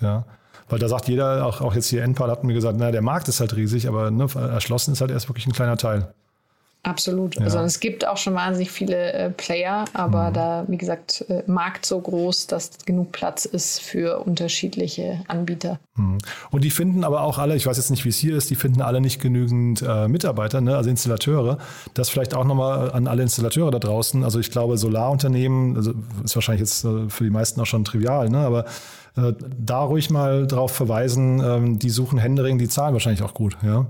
Ja. 0.00 0.24
Weil 0.68 0.78
da 0.78 0.88
sagt 0.88 1.08
jeder, 1.08 1.46
auch, 1.46 1.60
auch 1.60 1.74
jetzt 1.74 1.88
hier 1.88 2.02
Enpal 2.02 2.30
hat 2.30 2.44
mir 2.44 2.54
gesagt, 2.54 2.76
na, 2.78 2.90
der 2.90 3.02
Markt 3.02 3.28
ist 3.28 3.40
halt 3.40 3.56
riesig, 3.56 3.88
aber 3.88 4.10
ne, 4.10 4.26
erschlossen 4.34 4.92
ist 4.92 5.00
halt 5.00 5.10
erst 5.10 5.28
wirklich 5.28 5.46
ein 5.46 5.52
kleiner 5.52 5.76
Teil. 5.76 6.12
Absolut. 6.82 7.36
Ja. 7.36 7.42
Also 7.42 7.58
es 7.58 7.78
gibt 7.78 8.06
auch 8.06 8.16
schon 8.16 8.34
wahnsinnig 8.34 8.70
viele 8.70 9.12
äh, 9.12 9.30
Player, 9.30 9.84
aber 9.92 10.30
mhm. 10.30 10.34
da, 10.34 10.64
wie 10.68 10.78
gesagt, 10.78 11.26
äh, 11.28 11.42
Markt 11.46 11.84
so 11.84 12.00
groß, 12.00 12.46
dass 12.46 12.70
genug 12.86 13.12
Platz 13.12 13.44
ist 13.44 13.82
für 13.82 14.24
unterschiedliche 14.24 15.20
Anbieter. 15.28 15.78
Mhm. 15.96 16.18
Und 16.50 16.64
die 16.64 16.70
finden 16.70 17.04
aber 17.04 17.20
auch 17.20 17.36
alle, 17.36 17.54
ich 17.54 17.66
weiß 17.66 17.76
jetzt 17.76 17.90
nicht, 17.90 18.06
wie 18.06 18.08
es 18.08 18.16
hier 18.16 18.34
ist, 18.34 18.48
die 18.48 18.54
finden 18.54 18.80
alle 18.80 19.02
nicht 19.02 19.20
genügend 19.20 19.82
äh, 19.86 20.08
Mitarbeiter, 20.08 20.62
ne? 20.62 20.74
also 20.74 20.88
Installateure. 20.88 21.58
Das 21.92 22.08
vielleicht 22.08 22.32
auch 22.32 22.44
nochmal 22.44 22.90
an 22.92 23.06
alle 23.06 23.22
Installateure 23.22 23.70
da 23.70 23.78
draußen. 23.78 24.24
Also 24.24 24.40
ich 24.40 24.50
glaube, 24.50 24.78
Solarunternehmen, 24.78 25.76
also 25.76 25.92
ist 26.24 26.34
wahrscheinlich 26.34 26.60
jetzt 26.60 26.84
äh, 26.84 27.10
für 27.10 27.24
die 27.24 27.30
meisten 27.30 27.60
auch 27.60 27.66
schon 27.66 27.84
trivial, 27.84 28.30
ne? 28.30 28.38
aber 28.38 28.64
äh, 29.16 29.32
da 29.58 29.82
ruhig 29.82 30.10
mal 30.10 30.46
drauf 30.46 30.72
verweisen, 30.72 31.42
ähm, 31.44 31.78
die 31.78 31.90
suchen 31.90 32.18
Händering, 32.18 32.58
die 32.58 32.68
zahlen 32.68 32.92
wahrscheinlich 32.92 33.22
auch 33.22 33.34
gut, 33.34 33.56
ja. 33.62 33.86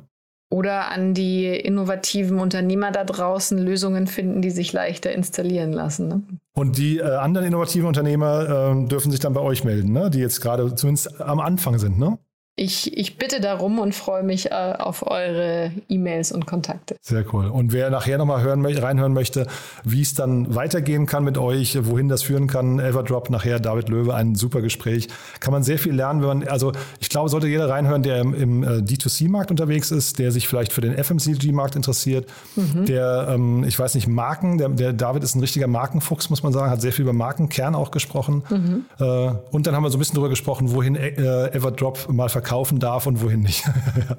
Oder 0.52 0.90
an 0.90 1.14
die 1.14 1.46
innovativen 1.46 2.40
Unternehmer 2.40 2.90
da 2.90 3.04
draußen 3.04 3.56
Lösungen 3.56 4.08
finden, 4.08 4.42
die 4.42 4.50
sich 4.50 4.72
leichter 4.72 5.12
installieren 5.12 5.72
lassen. 5.72 6.08
Ne? 6.08 6.22
Und 6.56 6.76
die 6.76 6.98
äh, 6.98 7.04
anderen 7.04 7.46
innovativen 7.46 7.86
Unternehmer 7.86 8.74
äh, 8.74 8.88
dürfen 8.88 9.12
sich 9.12 9.20
dann 9.20 9.32
bei 9.32 9.40
euch 9.40 9.62
melden, 9.62 9.92
ne? 9.92 10.10
die 10.10 10.18
jetzt 10.18 10.40
gerade 10.40 10.74
zumindest 10.74 11.20
am 11.20 11.38
Anfang 11.38 11.78
sind, 11.78 12.00
ne? 12.00 12.18
Ich, 12.62 12.94
ich 12.94 13.16
bitte 13.16 13.40
darum 13.40 13.78
und 13.78 13.94
freue 13.94 14.22
mich 14.22 14.50
äh, 14.50 14.74
auf 14.78 15.10
eure 15.10 15.72
E-Mails 15.88 16.30
und 16.30 16.44
Kontakte. 16.44 16.96
Sehr 17.00 17.24
cool. 17.32 17.46
Und 17.46 17.72
wer 17.72 17.88
nachher 17.88 18.18
nochmal 18.18 18.42
hören, 18.42 18.66
reinhören 18.66 19.14
möchte, 19.14 19.46
wie 19.82 20.02
es 20.02 20.12
dann 20.12 20.54
weitergehen 20.54 21.06
kann 21.06 21.24
mit 21.24 21.38
euch, 21.38 21.78
wohin 21.86 22.10
das 22.10 22.22
führen 22.22 22.48
kann, 22.48 22.78
Everdrop, 22.78 23.30
nachher 23.30 23.60
David 23.60 23.88
Löwe, 23.88 24.14
ein 24.14 24.34
super 24.34 24.60
Gespräch. 24.60 25.08
Kann 25.40 25.54
man 25.54 25.62
sehr 25.62 25.78
viel 25.78 25.94
lernen, 25.94 26.20
wenn 26.20 26.28
man, 26.28 26.48
also 26.48 26.72
ich 26.98 27.08
glaube, 27.08 27.30
sollte 27.30 27.48
jeder 27.48 27.70
reinhören, 27.70 28.02
der 28.02 28.20
im, 28.20 28.34
im 28.34 28.62
äh, 28.62 28.66
D2C-Markt 28.82 29.50
unterwegs 29.50 29.90
ist, 29.90 30.18
der 30.18 30.30
sich 30.30 30.46
vielleicht 30.46 30.74
für 30.74 30.82
den 30.82 31.02
FMCG-Markt 31.02 31.76
interessiert, 31.76 32.28
mhm. 32.56 32.84
der, 32.84 33.28
ähm, 33.30 33.64
ich 33.64 33.78
weiß 33.78 33.94
nicht, 33.94 34.06
Marken, 34.06 34.58
der, 34.58 34.68
der, 34.68 34.92
David 34.92 35.24
ist 35.24 35.34
ein 35.34 35.40
richtiger 35.40 35.66
Markenfuchs, 35.66 36.28
muss 36.28 36.42
man 36.42 36.52
sagen, 36.52 36.70
hat 36.70 36.82
sehr 36.82 36.92
viel 36.92 37.04
über 37.04 37.14
Markenkern 37.14 37.74
auch 37.74 37.90
gesprochen. 37.90 38.42
Mhm. 38.50 38.84
Äh, 38.98 39.32
und 39.50 39.66
dann 39.66 39.74
haben 39.74 39.82
wir 39.82 39.88
so 39.88 39.96
ein 39.96 40.00
bisschen 40.00 40.16
darüber 40.16 40.28
gesprochen, 40.28 40.72
wohin 40.72 40.94
äh, 40.94 41.46
Everdrop 41.54 42.12
mal 42.12 42.28
verkauft 42.28 42.49
verkaufen 42.50 42.80
darf 42.80 43.06
und 43.06 43.22
wohin 43.22 43.40
nicht. 43.40 43.64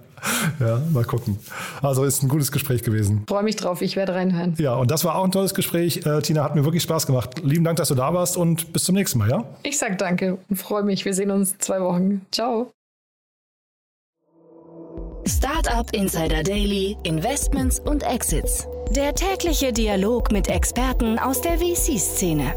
ja, 0.60 0.82
mal 0.92 1.04
gucken. 1.04 1.38
Also 1.82 2.06
ist 2.06 2.24
ein 2.24 2.30
gutes 2.30 2.52
Gespräch 2.52 2.82
gewesen. 2.82 3.26
Freue 3.28 3.44
mich 3.44 3.58
drauf, 3.58 3.82
ich 3.82 3.98
werde 3.98 4.16
reinhören. 4.16 4.56
Ja, 4.58 4.76
und 4.76 4.90
das 4.90 5.04
war 5.04 5.16
auch 5.16 5.26
ein 5.26 5.32
tolles 5.32 5.54
Gespräch. 5.54 6.06
Äh, 6.06 6.22
Tina, 6.22 6.44
hat 6.44 6.56
mir 6.56 6.64
wirklich 6.64 6.84
Spaß 6.84 7.08
gemacht. 7.08 7.42
Lieben 7.44 7.66
Dank, 7.66 7.78
dass 7.78 7.90
du 7.90 7.96
da 7.96 8.14
warst 8.14 8.38
und 8.38 8.72
bis 8.72 8.86
zum 8.86 8.96
nächsten 8.96 9.20
Mal, 9.20 9.30
ja? 9.30 9.44
Ich 9.64 9.78
sag 9.78 9.98
danke 9.98 10.38
und 10.50 10.56
freue 10.56 10.84
mich. 10.84 11.04
Wir 11.04 11.14
sehen 11.14 11.30
uns 11.30 11.52
in 11.52 11.60
zwei 11.60 11.82
Wochen. 11.82 12.26
Ciao. 12.32 12.72
Startup 15.28 15.92
Insider 15.94 16.42
Daily, 16.42 16.96
Investments 17.04 17.80
und 17.82 18.04
Exits. 18.04 18.66
Der 18.96 19.14
tägliche 19.14 19.74
Dialog 19.74 20.32
mit 20.32 20.48
Experten 20.48 21.20
aus 21.20 21.42
der 21.42 21.58
VC-Szene. 21.58 22.54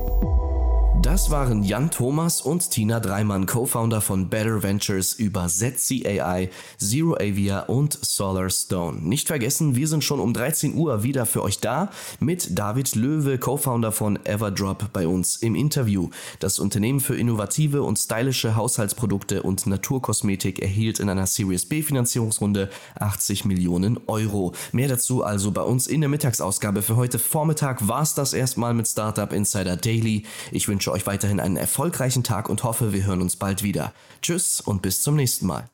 Das 1.05 1.31
waren 1.31 1.63
Jan 1.63 1.91
Thomas 1.91 2.41
und 2.41 2.71
Tina 2.71 2.99
Dreimann, 2.99 3.45
Co-Founder 3.45 4.01
von 4.01 4.31
Better 4.31 4.63
Ventures 4.63 5.13
über 5.13 5.49
Zetsi 5.49 6.07
AI, 6.07 6.49
Zero 6.79 7.13
Avia 7.17 7.61
und 7.65 7.99
Solar 8.01 8.49
Stone. 8.49 9.03
Nicht 9.03 9.27
vergessen, 9.27 9.77
wir 9.77 9.87
sind 9.87 10.03
schon 10.03 10.19
um 10.19 10.33
13 10.33 10.75
Uhr 10.75 11.03
wieder 11.03 11.27
für 11.27 11.43
euch 11.43 11.61
da 11.61 11.91
mit 12.21 12.59
David 12.59 12.95
Löwe, 12.95 13.37
Co-Founder 13.37 13.93
von 13.93 14.19
Everdrop 14.25 14.95
bei 14.95 15.07
uns 15.07 15.37
im 15.37 15.55
Interview. 15.55 16.09
Das 16.39 16.59
Unternehmen 16.59 17.01
für 17.01 17.17
innovative 17.17 17.83
und 17.83 17.99
stylische 17.99 18.57
Haushaltsprodukte 18.57 19.43
und 19.43 19.67
Naturkosmetik 19.67 20.61
erhielt 20.61 21.01
in 21.01 21.11
einer 21.11 21.27
Series 21.27 21.67
B 21.67 21.83
Finanzierungsrunde 21.83 22.71
80 22.99 23.45
Millionen 23.45 24.01
Euro. 24.07 24.55
Mehr 24.73 24.89
dazu 24.89 25.23
also 25.23 25.51
bei 25.51 25.63
uns 25.63 25.87
in 25.87 26.01
der 26.01 26.09
Mittagsausgabe. 26.09 26.81
Für 26.81 26.97
heute 26.97 27.19
Vormittag 27.19 27.87
war 27.87 28.01
es 28.01 28.15
das 28.15 28.33
erstmal 28.33 28.73
mit 28.73 28.89
Startup 28.89 29.31
Insider 29.35 29.77
Daily. 29.77 30.23
Ich 30.51 30.67
euch 30.95 31.07
weiterhin 31.07 31.41
einen 31.41 31.57
erfolgreichen 31.57 32.25
Tag 32.25 32.49
und 32.49 32.65
hoffe, 32.65 32.93
wir 32.93 33.05
hören 33.05 33.21
uns 33.21 33.37
bald 33.37 33.63
wieder. 33.63 33.93
Tschüss 34.23 34.61
und 34.61 34.81
bis 34.81 35.03
zum 35.03 35.17
nächsten 35.17 35.47
Mal. 35.47 35.74